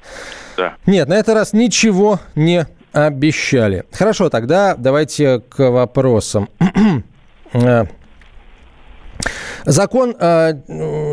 Да. 0.55 0.75
Нет, 0.85 1.07
на 1.07 1.15
этот 1.15 1.33
раз 1.33 1.53
ничего 1.53 2.19
не 2.35 2.67
обещали. 2.91 3.85
Хорошо, 3.91 4.29
тогда 4.29 4.75
давайте 4.77 5.39
к 5.39 5.71
вопросам. 5.71 6.49
Э, 9.65 9.71
Закон 9.71 10.15
э, 10.19 10.53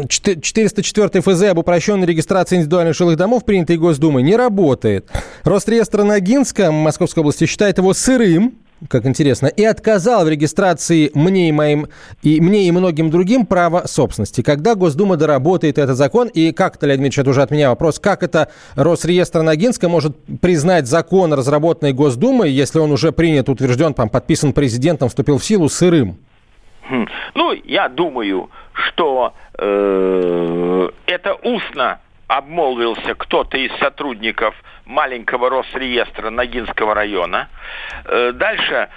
404 0.08 1.20
ФЗ 1.20 1.42
об 1.44 1.58
упрощенной 1.58 2.06
регистрации 2.06 2.56
индивидуальных 2.56 2.96
жилых 2.96 3.16
домов, 3.16 3.44
принятый 3.44 3.76
Госдумой, 3.76 4.22
не 4.22 4.36
работает. 4.36 5.10
Росреестр 5.44 6.02
Ногинска 6.02 6.70
Московской 6.70 7.20
области 7.20 7.46
считает 7.46 7.78
его 7.78 7.92
сырым, 7.94 8.58
как 8.88 9.06
интересно, 9.06 9.46
и 9.48 9.64
отказал 9.64 10.24
в 10.24 10.28
регистрации 10.28 11.10
мне 11.12 11.48
и 11.48 11.52
моим 11.52 11.88
и 12.22 12.40
мне 12.40 12.68
и 12.68 12.70
многим 12.70 13.10
другим 13.10 13.44
право 13.44 13.84
собственности. 13.86 14.42
Когда 14.42 14.76
Госдума 14.76 15.16
доработает 15.16 15.78
этот 15.78 15.96
закон, 15.96 16.28
и 16.28 16.52
как 16.52 16.76
это, 16.76 16.86
Леонид 16.86 17.02
Ильич, 17.02 17.18
это 17.18 17.30
уже 17.30 17.42
от 17.42 17.50
меня 17.50 17.70
вопрос, 17.70 17.98
как 17.98 18.22
это 18.22 18.48
Росреестр 18.76 19.42
Ногинска 19.42 19.88
может 19.88 20.16
признать 20.40 20.86
закон, 20.86 21.32
разработанный 21.32 21.92
Госдумой, 21.92 22.52
если 22.52 22.78
он 22.78 22.92
уже 22.92 23.10
принят, 23.10 23.48
утвержден, 23.48 23.94
там, 23.94 24.08
подписан 24.08 24.52
президентом, 24.52 25.08
вступил 25.08 25.38
в 25.38 25.44
силу, 25.44 25.68
сырым? 25.68 26.18
Хм. 26.88 27.06
Ну, 27.34 27.52
я 27.64 27.88
думаю, 27.88 28.50
что 28.72 29.34
э, 29.58 30.88
это 31.06 31.34
устно 31.34 32.00
обмолвился 32.26 33.14
кто-то 33.14 33.56
из 33.56 33.72
сотрудников 33.78 34.54
маленького 34.86 35.50
Росреестра 35.50 36.30
Ногинского 36.30 36.94
района. 36.94 37.48
Э, 38.04 38.32
дальше 38.32 38.88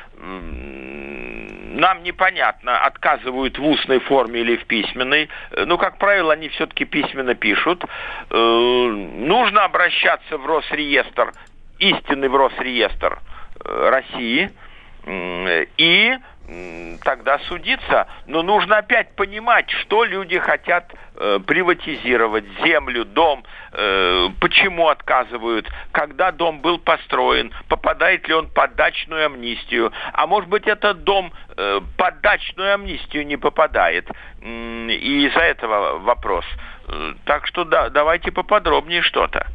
нам 1.82 2.04
непонятно, 2.04 2.80
отказывают 2.80 3.58
в 3.58 3.66
устной 3.66 4.00
форме 4.00 4.42
или 4.42 4.56
в 4.58 4.66
письменной. 4.66 5.30
Э, 5.52 5.66
Ну, 5.66 5.78
как 5.78 5.98
правило, 5.98 6.34
они 6.34 6.50
все-таки 6.50 6.86
письменно 6.86 7.36
пишут. 7.36 7.84
Э, 8.30 8.36
нужно 8.36 9.66
обращаться 9.66 10.38
в 10.38 10.46
Росреестр, 10.46 11.34
истинный 11.80 12.30
в 12.30 12.36
Росреестр 12.36 13.20
э, 13.64 13.90
России, 13.90 14.52
и 15.78 16.16
тогда 17.04 17.40
судиться. 17.48 18.08
Но 18.28 18.44
нужно 18.44 18.78
опять 18.78 19.16
понимать, 19.16 19.70
что 19.70 20.04
люди 20.04 20.38
хотят 20.40 20.92
э, 21.16 21.40
приватизировать, 21.46 22.44
землю, 22.64 23.06
дом, 23.06 23.44
э, 23.74 24.28
почему 24.40 24.90
отказывают, 24.90 25.68
когда 25.92 26.32
дом 26.32 26.60
был 26.60 26.78
построен, 26.80 27.54
попадает 27.70 28.28
ли 28.28 28.34
он 28.34 28.48
под 28.50 28.76
дачную 28.76 29.26
амнистию. 29.28 29.92
А 30.14 30.28
может 30.28 30.50
быть, 30.50 30.68
этот 30.68 31.04
дом 31.04 31.32
э, 31.58 31.80
под 31.98 32.22
дачную 32.22 32.74
амнистию 32.74 33.26
не 33.26 33.38
попадает. 33.38 34.10
И 34.42 35.28
из-за 35.28 35.40
этого 35.42 36.00
вопрос. 36.00 36.46
Э, 36.88 37.14
Так 37.26 37.48
что 37.48 37.64
да, 37.64 37.90
давайте 37.90 38.32
поподробнее 38.32 39.02
что-то. 39.02 39.48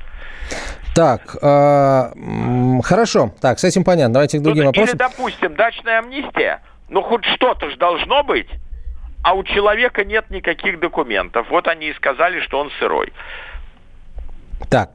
Так, 0.95 1.37
м, 1.43 2.81
хорошо. 2.83 3.33
Так, 3.43 3.59
с 3.59 3.65
этим 3.65 3.85
понятно. 3.85 4.15
Давайте 4.15 4.39
к 4.39 4.43
другим 4.43 4.63
Ну, 4.65 4.69
вопросам. 4.71 4.91
Или, 4.95 4.99
допустим, 4.99 5.55
дачная 5.55 5.99
амнистия, 5.99 6.63
ну 6.89 7.03
хоть 7.03 7.25
что-то 7.25 7.71
же 7.71 7.77
должно 7.77 8.23
быть, 8.23 8.49
а 9.23 9.35
у 9.35 9.43
человека 9.45 10.05
нет 10.05 10.31
никаких 10.31 10.79
документов. 10.81 11.49
Вот 11.51 11.67
они 11.67 11.89
и 11.89 11.95
сказали, 11.95 12.41
что 12.41 12.61
он 12.61 12.71
сырой. 12.79 13.13
Так. 14.71 14.91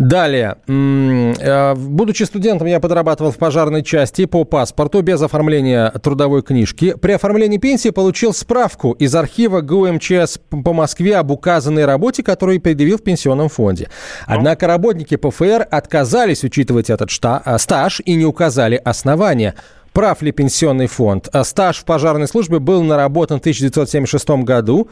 Далее. 0.00 0.56
Э, 0.66 1.74
будучи 1.74 2.22
студентом, 2.22 2.66
я 2.68 2.80
подрабатывал 2.80 3.32
в 3.32 3.36
пожарной 3.36 3.82
части 3.82 4.24
по 4.24 4.44
паспорту 4.44 5.02
без 5.02 5.20
оформления 5.20 5.90
трудовой 5.90 6.42
книжки. 6.42 6.94
При 6.94 7.12
оформлении 7.12 7.58
пенсии 7.58 7.90
получил 7.90 8.32
справку 8.32 8.92
из 8.92 9.14
архива 9.14 9.60
ГУМЧС 9.60 10.38
по 10.64 10.72
Москве 10.72 11.16
об 11.16 11.30
указанной 11.30 11.84
работе, 11.84 12.22
которую 12.22 12.62
предъявил 12.62 12.96
в 12.96 13.02
пенсионном 13.02 13.50
фонде. 13.50 13.90
Однако 14.24 14.66
работники 14.66 15.16
ПФР 15.16 15.66
отказались 15.70 16.44
учитывать 16.44 16.88
этот 16.88 17.10
э, 17.10 17.58
стаж 17.58 18.00
и 18.02 18.14
не 18.14 18.24
указали 18.24 18.80
основания. 18.82 19.54
Прав 19.92 20.22
ли 20.22 20.32
пенсионный 20.32 20.86
фонд? 20.86 21.28
Э, 21.32 21.44
стаж 21.44 21.78
в 21.78 21.84
пожарной 21.84 22.28
службе 22.28 22.58
был 22.58 22.82
наработан 22.82 23.38
в 23.38 23.40
1976 23.40 24.44
году. 24.44 24.88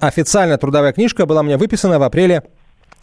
Официальная 0.00 0.56
трудовая 0.56 0.92
книжка 0.92 1.26
была 1.26 1.42
мне 1.42 1.56
выписана 1.56 1.98
в 1.98 2.02
апреле 2.02 2.42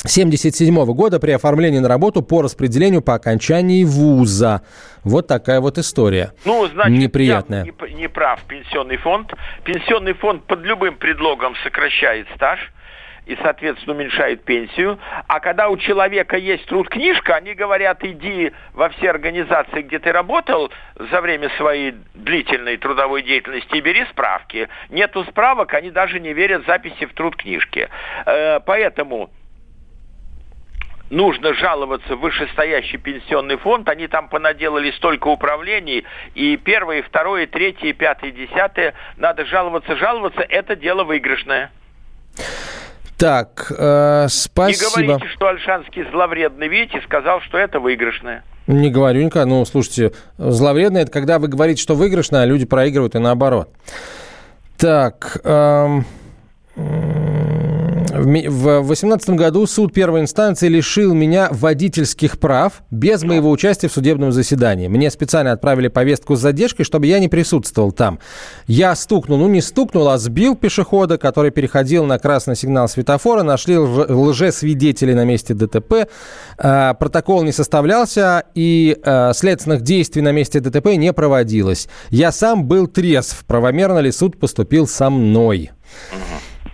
1977 0.03 0.93
года 0.93 1.19
при 1.19 1.31
оформлении 1.31 1.79
на 1.79 1.87
работу 1.89 2.21
по 2.21 2.41
распределению 2.41 3.01
по 3.01 3.15
окончании 3.15 3.83
вуза. 3.83 4.61
Вот 5.03 5.27
такая 5.27 5.59
вот 5.59 5.77
история. 5.77 6.33
Ну, 6.45 6.67
значит, 6.67 6.97
неприятная. 6.97 7.65
Не, 7.65 7.93
не 7.93 8.07
прав 8.07 8.39
пенсионный 8.47 8.97
фонд. 8.97 9.33
Пенсионный 9.63 10.13
фонд 10.13 10.43
под 10.43 10.61
любым 10.61 10.95
предлогом 10.97 11.55
сокращает 11.63 12.27
стаж 12.35 12.59
и, 13.27 13.37
соответственно, 13.41 13.95
уменьшает 13.95 14.43
пенсию. 14.43 14.97
А 15.27 15.39
когда 15.39 15.69
у 15.69 15.77
человека 15.77 16.37
есть 16.37 16.65
труд 16.65 16.87
книжка, 16.89 17.35
они 17.35 17.53
говорят, 17.53 18.03
иди 18.03 18.53
во 18.73 18.89
все 18.89 19.09
организации, 19.09 19.81
где 19.81 19.99
ты 19.99 20.11
работал 20.11 20.71
за 20.95 21.21
время 21.21 21.49
своей 21.57 21.95
длительной 22.13 22.77
трудовой 22.77 23.23
деятельности 23.23 23.75
и 23.75 23.81
бери 23.81 24.05
справки. 24.05 24.69
Нету 24.89 25.25
справок, 25.25 25.73
они 25.73 25.91
даже 25.91 26.19
не 26.19 26.33
верят 26.33 26.65
записи 26.65 27.05
в 27.05 27.13
труд 27.13 27.35
книжки. 27.35 27.89
Э, 28.25 28.61
поэтому 28.65 29.29
нужно 31.09 31.53
жаловаться 31.53 32.15
в 32.15 32.19
вышестоящий 32.21 32.97
пенсионный 32.97 33.57
фонд, 33.57 33.89
они 33.89 34.07
там 34.07 34.29
понаделали 34.29 34.91
столько 34.91 35.27
управлений, 35.27 36.05
и 36.33 36.55
первое, 36.55 36.99
и 36.99 37.01
второе, 37.01 37.43
и 37.43 37.47
третье, 37.47 37.87
и 37.87 37.93
пятое, 37.93 38.29
и 38.29 38.33
десятое, 38.33 38.93
надо 39.17 39.45
жаловаться, 39.45 39.97
жаловаться, 39.97 40.41
это 40.41 40.77
дело 40.77 41.03
выигрышное. 41.03 41.71
Так, 43.17 43.71
э, 43.75 44.27
спасибо. 44.29 45.01
Не 45.01 45.07
говорите, 45.07 45.33
что 45.33 45.47
Альшанский 45.47 46.03
зловредный, 46.11 46.67
видите, 46.67 47.01
сказал, 47.01 47.41
что 47.41 47.57
это 47.57 47.79
выигрышное. 47.79 48.43
Не 48.67 48.91
говорю 48.91 49.23
никогда. 49.23 49.45
Ну, 49.45 49.65
слушайте, 49.65 50.11
зловредное– 50.37 51.01
это 51.03 51.11
когда 51.11 51.39
вы 51.39 51.47
говорите, 51.47 51.81
что 51.81 51.95
выигрышное, 51.95 52.41
а 52.41 52.45
люди 52.45 52.65
проигрывают 52.65 53.15
и 53.15 53.19
наоборот. 53.19 53.69
Так, 54.77 55.39
эм... 55.43 56.05
В 58.17 58.23
2018 58.23 59.29
году 59.31 59.67
суд 59.67 59.93
первой 59.93 60.21
инстанции 60.21 60.67
лишил 60.67 61.13
меня 61.13 61.49
водительских 61.51 62.39
прав 62.39 62.81
без 62.89 63.21
моего 63.21 63.51
участия 63.51 63.89
в 63.89 63.93
судебном 63.93 64.31
заседании. 64.31 64.87
Мне 64.87 65.11
специально 65.11 65.51
отправили 65.51 65.87
повестку 65.87 66.35
с 66.35 66.39
задержкой, 66.39 66.83
чтобы 66.83 67.05
я 67.05 67.19
не 67.19 67.27
присутствовал 67.27 67.91
там. 67.91 68.17
Я 68.65 68.95
стукнул, 68.95 69.37
ну 69.37 69.47
не 69.47 69.61
стукнул, 69.61 70.09
а 70.09 70.17
сбил 70.17 70.55
пешехода, 70.55 71.19
который 71.19 71.51
переходил 71.51 72.05
на 72.05 72.17
красный 72.17 72.55
сигнал 72.55 72.89
светофора. 72.89 73.43
Нашли 73.43 73.77
лжесвидетелей 73.77 75.13
на 75.13 75.23
месте 75.23 75.53
ДТП. 75.53 76.09
А, 76.57 76.95
протокол 76.95 77.43
не 77.43 77.51
составлялся 77.51 78.45
и 78.55 78.97
а, 79.03 79.33
следственных 79.33 79.81
действий 79.81 80.23
на 80.23 80.31
месте 80.31 80.59
ДТП 80.59 80.95
не 80.95 81.13
проводилось. 81.13 81.87
Я 82.09 82.31
сам 82.31 82.65
был 82.65 82.87
трезв. 82.87 83.45
Правомерно 83.45 83.99
ли 83.99 84.11
суд 84.11 84.39
поступил 84.39 84.87
со 84.87 85.11
мной? 85.11 85.69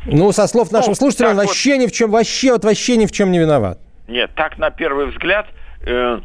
Ну, 0.06 0.32
со 0.32 0.48
слов 0.48 0.72
нашего 0.72 0.92
ну, 0.92 0.96
слушателя, 0.96 1.30
он 1.30 1.38
вообще 1.38 1.74
вот... 1.74 1.80
ни 1.82 1.88
в 1.88 1.92
чем, 1.92 2.12
вообще, 2.12 2.52
вот 2.52 2.66
вообще 2.66 2.98
ни 2.98 3.06
в 3.06 3.12
чем 3.12 3.32
не 3.32 3.40
виноват. 3.40 3.80
Нет, 4.08 4.32
так 4.36 4.58
на 4.58 4.70
первый 4.70 5.08
взгляд 5.08 5.48
э, 5.82 6.20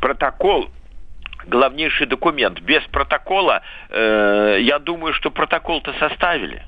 протокол 0.00 0.68
главнейший 1.46 2.06
документ. 2.06 2.60
Без 2.60 2.82
протокола, 2.84 3.62
э, 3.90 4.58
я 4.60 4.78
думаю, 4.78 5.14
что 5.14 5.30
протокол-то 5.30 5.92
составили. 5.98 6.62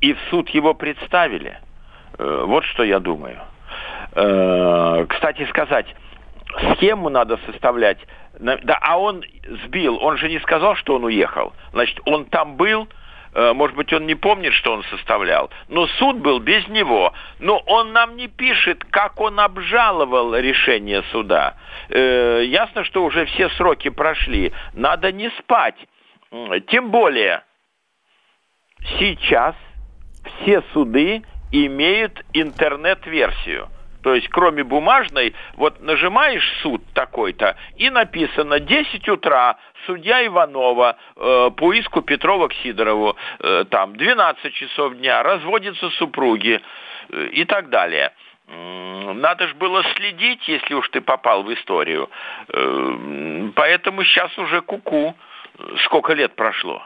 И 0.00 0.14
в 0.14 0.18
суд 0.30 0.48
его 0.50 0.74
представили. 0.74 1.58
Э, 2.18 2.44
вот 2.46 2.64
что 2.64 2.82
я 2.82 2.98
думаю. 2.98 3.38
Э, 4.14 5.06
кстати 5.08 5.46
сказать, 5.46 5.86
схему 6.74 7.08
надо 7.08 7.38
составлять. 7.46 7.98
Да, 8.38 8.78
а 8.80 8.98
он 8.98 9.22
сбил, 9.64 9.98
он 10.02 10.16
же 10.16 10.28
не 10.28 10.40
сказал, 10.40 10.74
что 10.74 10.96
он 10.96 11.04
уехал. 11.04 11.52
Значит, 11.72 12.00
он 12.06 12.24
там 12.24 12.56
был, 12.56 12.88
может 13.34 13.76
быть, 13.76 13.92
он 13.92 14.06
не 14.06 14.14
помнит, 14.14 14.52
что 14.52 14.72
он 14.72 14.84
составлял, 14.84 15.50
но 15.68 15.86
суд 15.98 16.18
был 16.18 16.38
без 16.38 16.66
него. 16.68 17.12
Но 17.38 17.58
он 17.66 17.92
нам 17.92 18.16
не 18.16 18.28
пишет, 18.28 18.84
как 18.90 19.20
он 19.20 19.40
обжаловал 19.40 20.34
решение 20.36 21.02
суда. 21.10 21.54
Э, 21.88 22.42
ясно, 22.44 22.84
что 22.84 23.04
уже 23.04 23.24
все 23.26 23.48
сроки 23.50 23.88
прошли. 23.88 24.52
Надо 24.74 25.12
не 25.12 25.30
спать. 25.38 25.76
Тем 26.68 26.90
более, 26.90 27.42
сейчас 28.98 29.54
все 30.42 30.62
суды 30.72 31.22
имеют 31.50 32.24
интернет-версию– 32.32 33.68
то 34.02 34.14
есть, 34.14 34.28
кроме 34.28 34.64
бумажной, 34.64 35.34
вот 35.54 35.80
нажимаешь 35.80 36.46
суд 36.62 36.82
такой-то, 36.94 37.56
и 37.76 37.90
написано 37.90 38.60
10 38.60 39.08
утра, 39.08 39.56
судья 39.86 40.26
Иванова 40.26 40.96
э, 41.16 41.50
по 41.56 41.72
иску 41.72 42.02
Петрова 42.02 42.48
к 42.48 42.54
Сидорову, 42.62 43.16
э, 43.38 43.64
там 43.70 43.96
12 43.96 44.52
часов 44.54 44.94
дня, 44.96 45.22
разводятся 45.22 45.90
супруги 45.90 46.60
э, 47.10 47.26
и 47.32 47.44
так 47.44 47.70
далее. 47.70 48.12
Надо 48.48 49.46
же 49.46 49.54
было 49.54 49.82
следить, 49.96 50.46
если 50.48 50.74
уж 50.74 50.88
ты 50.90 51.00
попал 51.00 51.42
в 51.42 51.52
историю. 51.54 52.10
Э, 52.48 53.50
поэтому 53.54 54.04
сейчас 54.04 54.36
уже 54.38 54.60
куку. 54.60 54.96
-ку. 54.96 55.14
Сколько 55.84 56.14
лет 56.14 56.34
прошло? 56.34 56.82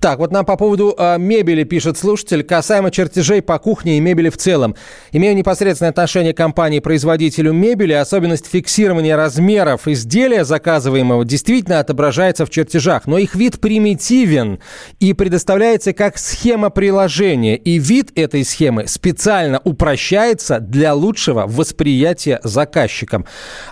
Так, 0.00 0.18
вот 0.18 0.30
нам 0.30 0.44
по 0.44 0.56
поводу 0.56 0.94
э, 0.96 1.18
мебели 1.18 1.64
пишет 1.64 1.98
слушатель, 1.98 2.42
касаемо 2.42 2.90
чертежей 2.90 3.42
по 3.42 3.58
кухне 3.58 3.96
и 3.96 4.00
мебели 4.00 4.28
в 4.28 4.36
целом. 4.36 4.74
Имею 5.12 5.34
непосредственное 5.34 5.90
отношение 5.90 6.34
к 6.34 6.36
компании-производителю 6.36 7.52
мебели, 7.52 7.92
особенность 7.92 8.46
фиксирования 8.46 9.16
размеров 9.16 9.88
изделия 9.88 10.44
заказываемого 10.44 11.24
действительно 11.24 11.80
отображается 11.80 12.46
в 12.46 12.50
чертежах, 12.50 13.06
но 13.06 13.18
их 13.18 13.34
вид 13.34 13.60
примитивен 13.60 14.60
и 15.00 15.12
предоставляется 15.12 15.92
как 15.92 16.18
схема 16.18 16.70
приложения, 16.70 17.56
и 17.56 17.78
вид 17.78 18.12
этой 18.14 18.44
схемы 18.44 18.86
специально 18.86 19.60
упрощается 19.64 20.60
для 20.60 20.94
лучшего 20.94 21.46
восприятия 21.46 22.40
заказчиком. 22.44 23.26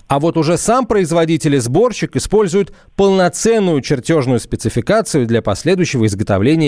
А 0.09 0.19
вот 0.19 0.37
уже 0.37 0.57
сам 0.59 0.87
производитель 0.87 1.57
и 1.57 1.59
сборщик 1.59 2.17
используют 2.17 2.73
полноценную 2.97 3.81
чертежную 3.83 4.41
спецификацию 4.41 5.27
для 5.27 5.43
последующего 5.43 6.07
изготовления 6.07 6.14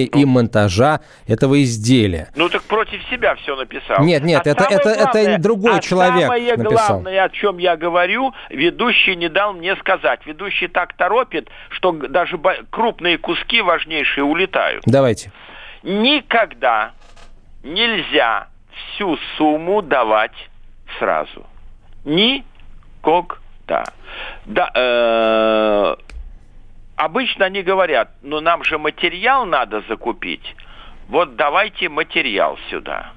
и 0.05 0.25
монтажа 0.25 1.01
этого 1.27 1.63
изделия. 1.63 2.29
Ну 2.35 2.49
так 2.49 2.63
против 2.63 3.03
себя 3.11 3.35
все 3.37 3.57
написал. 3.57 4.05
Нет, 4.05 4.23
нет, 4.23 4.47
а 4.47 4.51
это, 4.51 4.65
это, 4.65 4.95
главное, 4.95 5.35
это 5.35 5.43
другой 5.43 5.79
а 5.79 5.81
человек 5.81 6.23
самое 6.23 6.57
написал. 6.57 6.89
главное, 7.01 7.25
о 7.25 7.29
чем 7.29 7.59
я 7.59 7.77
говорю, 7.77 8.33
ведущий 8.51 9.17
не 9.17 9.29
дал 9.29 9.53
мне 9.53 9.77
сказать. 9.77 10.21
Ведущий 10.27 10.69
так 10.69 10.95
торопит, 10.95 11.49
что 11.71 11.93
даже 11.93 12.39
крупные 12.71 13.19
куски 13.19 13.61
важнейшие 13.61 14.25
улетают. 14.25 14.83
Давайте. 14.87 15.33
Никогда 15.83 16.93
нельзя 17.63 18.49
всю 18.95 19.19
сумму 19.37 19.83
давать 19.83 20.33
сразу. 20.99 21.47
Никогда. 22.05 23.85
Да, 24.47 24.71
э, 24.75 25.97
обычно 26.97 27.47
они 27.47 27.63
говорят, 27.63 28.11
ну 28.23 28.41
нам 28.41 28.65
же 28.65 28.79
материал 28.79 29.47
надо 29.47 29.83
закупить. 29.89 30.55
Вот 31.09 31.37
давайте 31.37 31.89
материал 31.89 32.59
сюда. 32.69 33.13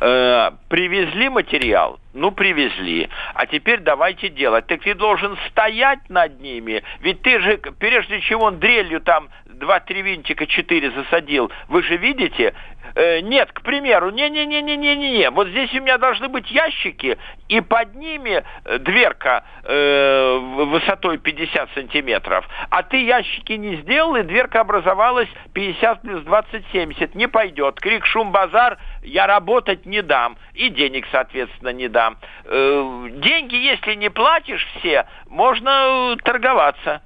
Э, 0.00 0.52
привезли 0.68 1.28
материал, 1.28 2.00
ну 2.14 2.30
привезли, 2.30 3.10
а 3.34 3.44
теперь 3.46 3.80
давайте 3.80 4.30
делать. 4.30 4.66
Так 4.66 4.80
ты 4.80 4.94
должен 4.94 5.36
стоять 5.50 6.08
над 6.08 6.40
ними, 6.40 6.82
ведь 7.00 7.20
ты 7.20 7.38
же, 7.40 7.58
прежде 7.78 8.20
чем 8.22 8.40
он 8.40 8.58
дрелью 8.58 9.02
там 9.02 9.28
два-три 9.60 10.02
винтика, 10.02 10.46
четыре 10.46 10.90
засадил, 10.90 11.52
вы 11.68 11.82
же 11.82 11.96
видите, 11.96 12.54
Э, 12.94 13.20
нет, 13.20 13.52
к 13.52 13.62
примеру, 13.62 14.10
не-не-не-не-не-не, 14.10 15.30
вот 15.30 15.48
здесь 15.48 15.72
у 15.74 15.80
меня 15.80 15.98
должны 15.98 16.28
быть 16.28 16.50
ящики, 16.50 17.18
и 17.48 17.60
под 17.60 17.94
ними 17.94 18.42
э, 18.64 18.78
дверка 18.78 19.44
э, 19.62 20.38
высотой 20.38 21.18
50 21.18 21.70
сантиметров, 21.74 22.48
а 22.70 22.82
ты 22.82 23.04
ящики 23.04 23.52
не 23.52 23.76
сделал, 23.76 24.16
и 24.16 24.22
дверка 24.22 24.60
образовалась 24.60 25.28
50 25.52 26.02
плюс 26.02 26.22
20, 26.24 26.64
70, 26.72 27.14
не 27.14 27.28
пойдет. 27.28 27.80
Крик, 27.80 28.06
шум, 28.06 28.32
базар, 28.32 28.78
я 29.02 29.26
работать 29.26 29.86
не 29.86 30.02
дам, 30.02 30.36
и 30.54 30.68
денег, 30.68 31.06
соответственно, 31.12 31.70
не 31.70 31.88
дам. 31.88 32.18
Э, 32.44 33.08
деньги, 33.12 33.54
если 33.54 33.94
не 33.94 34.10
платишь 34.10 34.66
все, 34.78 35.06
можно 35.28 36.16
торговаться. 36.24 37.02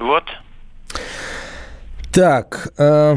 Вот. 0.00 0.24
Так, 2.12 2.72
э, 2.78 3.16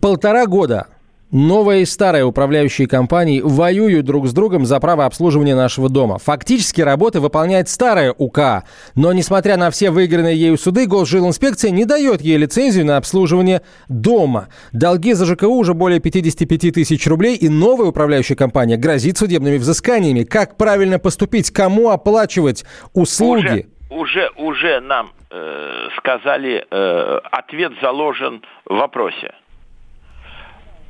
полтора 0.00 0.46
года 0.46 0.86
Новая 1.32 1.78
и 1.78 1.86
старая 1.86 2.26
управляющие 2.26 2.86
компании 2.86 3.40
воюют 3.40 4.04
друг 4.04 4.28
с 4.28 4.34
другом 4.34 4.66
за 4.66 4.78
право 4.80 5.06
обслуживания 5.06 5.54
нашего 5.54 5.88
дома. 5.88 6.18
Фактически 6.18 6.82
работы 6.82 7.20
выполняет 7.20 7.70
старая 7.70 8.12
УК, 8.12 8.64
но 8.96 9.14
несмотря 9.14 9.56
на 9.56 9.70
все 9.70 9.90
выигранные 9.90 10.36
ею 10.36 10.58
суды, 10.58 10.86
Госжилинспекция 10.86 11.70
не 11.70 11.86
дает 11.86 12.20
ей 12.20 12.36
лицензию 12.36 12.84
на 12.84 12.98
обслуживание 12.98 13.62
дома. 13.88 14.48
Долги 14.72 15.14
за 15.14 15.24
ЖКУ 15.24 15.54
уже 15.54 15.72
более 15.72 16.00
55 16.00 16.74
тысяч 16.74 17.06
рублей, 17.06 17.34
и 17.36 17.48
новая 17.48 17.86
управляющая 17.86 18.36
компания 18.36 18.76
грозит 18.76 19.16
судебными 19.16 19.56
взысканиями. 19.56 20.24
Как 20.24 20.58
правильно 20.58 20.98
поступить? 20.98 21.50
Кому 21.50 21.88
оплачивать 21.88 22.66
услуги? 22.92 23.46
Уже, 23.46 23.66
уже, 23.92 24.30
уже 24.36 24.80
нам 24.80 25.12
э, 25.30 25.88
сказали, 25.96 26.66
э, 26.70 27.20
ответ 27.30 27.72
заложен 27.80 28.42
в 28.64 28.74
вопросе 28.74 29.34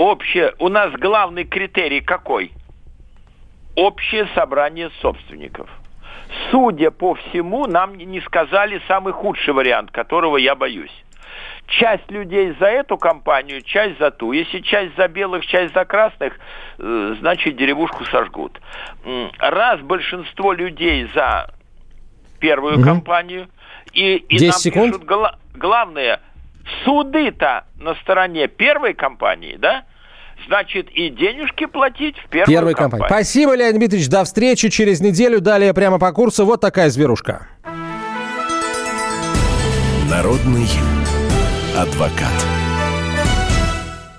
общее, 0.02 0.54
у 0.58 0.68
нас 0.68 0.92
главный 0.92 1.44
критерий 1.44 2.00
какой? 2.00 2.52
Общее 3.76 4.28
собрание 4.34 4.90
собственников. 5.00 5.70
Судя 6.50 6.90
по 6.90 7.14
всему, 7.14 7.66
нам 7.66 7.96
не 7.96 8.20
сказали 8.20 8.80
самый 8.88 9.12
худший 9.12 9.54
вариант, 9.54 9.90
которого 9.90 10.36
я 10.36 10.54
боюсь. 10.54 10.92
Часть 11.66 12.10
людей 12.10 12.54
за 12.58 12.66
эту 12.66 12.98
компанию, 12.98 13.62
часть 13.62 13.98
за 13.98 14.10
ту. 14.10 14.32
Если 14.32 14.60
часть 14.60 14.96
за 14.96 15.08
белых, 15.08 15.46
часть 15.46 15.72
за 15.72 15.84
красных, 15.84 16.38
э, 16.78 17.14
значит 17.20 17.56
деревушку 17.56 18.04
сожгут. 18.06 18.60
Раз 19.38 19.80
большинство 19.80 20.52
людей 20.52 21.08
за 21.14 21.50
первую 22.42 22.78
угу. 22.78 22.84
компанию, 22.84 23.48
и, 23.94 24.16
и 24.16 24.46
нам 24.46 24.58
секунд. 24.58 24.92
пишут 24.92 25.06
гла- 25.06 25.38
главное, 25.54 26.20
суды-то 26.84 27.64
на 27.78 27.94
стороне 27.96 28.48
первой 28.48 28.94
компании, 28.94 29.56
да? 29.56 29.84
значит, 30.48 30.90
и 30.90 31.08
денежки 31.08 31.66
платить 31.66 32.16
в 32.18 32.28
первую 32.28 32.46
Первой 32.52 32.74
компанию. 32.74 33.06
компании. 33.06 33.22
Спасибо, 33.22 33.54
Леонид 33.54 33.76
Дмитриевич. 33.76 34.08
До 34.08 34.24
встречи 34.24 34.70
через 34.70 35.00
неделю. 35.00 35.40
Далее 35.40 35.72
прямо 35.72 36.00
по 36.00 36.10
курсу. 36.10 36.44
Вот 36.44 36.60
такая 36.60 36.90
зверушка. 36.90 37.46
Народный 40.10 40.66
адвокат. 41.78 42.61